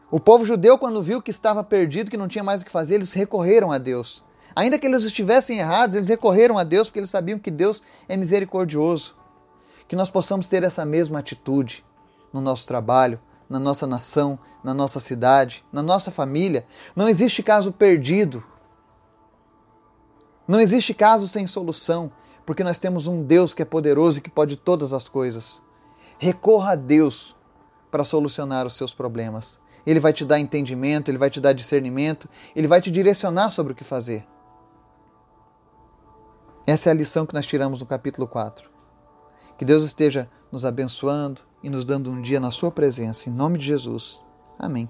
O 0.09 0.17
povo 0.17 0.45
judeu, 0.45 0.77
quando 0.77 1.03
viu 1.03 1.21
que 1.21 1.29
estava 1.29 1.61
perdido, 1.61 2.09
que 2.09 2.15
não 2.15 2.29
tinha 2.29 2.43
mais 2.43 2.61
o 2.61 2.65
que 2.65 2.71
fazer, 2.71 2.95
eles 2.95 3.11
recorreram 3.11 3.69
a 3.69 3.77
Deus. 3.77 4.23
Ainda 4.55 4.79
que 4.79 4.87
eles 4.87 5.03
estivessem 5.03 5.59
errados, 5.59 5.95
eles 5.95 6.07
recorreram 6.07 6.57
a 6.57 6.63
Deus 6.63 6.87
porque 6.87 6.99
eles 6.99 7.09
sabiam 7.09 7.37
que 7.37 7.51
Deus 7.51 7.83
é 8.07 8.15
misericordioso. 8.15 9.15
Que 9.89 9.95
nós 9.95 10.09
possamos 10.09 10.47
ter 10.47 10.63
essa 10.63 10.85
mesma 10.85 11.19
atitude 11.19 11.85
no 12.31 12.39
nosso 12.39 12.65
trabalho, 12.65 13.19
na 13.49 13.59
nossa 13.59 13.85
nação, 13.85 14.39
na 14.63 14.73
nossa 14.73 15.01
cidade, 15.01 15.65
na 15.71 15.81
nossa 15.81 16.09
família. 16.11 16.65
Não 16.95 17.09
existe 17.09 17.43
caso 17.43 17.73
perdido. 17.73 18.41
Não 20.47 20.59
existe 20.59 20.93
caso 20.93 21.27
sem 21.27 21.47
solução, 21.47 22.11
porque 22.45 22.63
nós 22.63 22.79
temos 22.79 23.07
um 23.07 23.23
Deus 23.23 23.53
que 23.53 23.61
é 23.61 23.65
poderoso 23.65 24.19
e 24.19 24.21
que 24.21 24.29
pode 24.29 24.55
todas 24.55 24.93
as 24.93 25.07
coisas. 25.07 25.61
Recorra 26.17 26.73
a 26.73 26.75
Deus 26.75 27.35
para 27.89 28.03
solucionar 28.03 28.65
os 28.65 28.75
seus 28.75 28.93
problemas. 28.93 29.59
Ele 29.85 29.99
vai 29.99 30.13
te 30.13 30.23
dar 30.23 30.39
entendimento, 30.39 31.09
ele 31.09 31.17
vai 31.17 31.29
te 31.29 31.39
dar 31.39 31.53
discernimento, 31.53 32.29
ele 32.55 32.67
vai 32.67 32.81
te 32.81 32.91
direcionar 32.91 33.51
sobre 33.51 33.73
o 33.73 33.75
que 33.75 33.83
fazer. 33.83 34.25
Essa 36.65 36.89
é 36.89 36.91
a 36.91 36.95
lição 36.95 37.25
que 37.25 37.33
nós 37.33 37.45
tiramos 37.45 37.79
no 37.79 37.85
capítulo 37.85 38.27
4. 38.27 38.69
Que 39.57 39.65
Deus 39.65 39.83
esteja 39.83 40.29
nos 40.51 40.63
abençoando 40.63 41.41
e 41.63 41.69
nos 41.69 41.83
dando 41.83 42.09
um 42.09 42.21
dia 42.21 42.39
na 42.39 42.51
Sua 42.51 42.71
presença. 42.71 43.29
Em 43.29 43.33
nome 43.33 43.57
de 43.57 43.65
Jesus. 43.65 44.23
Amém. 44.57 44.89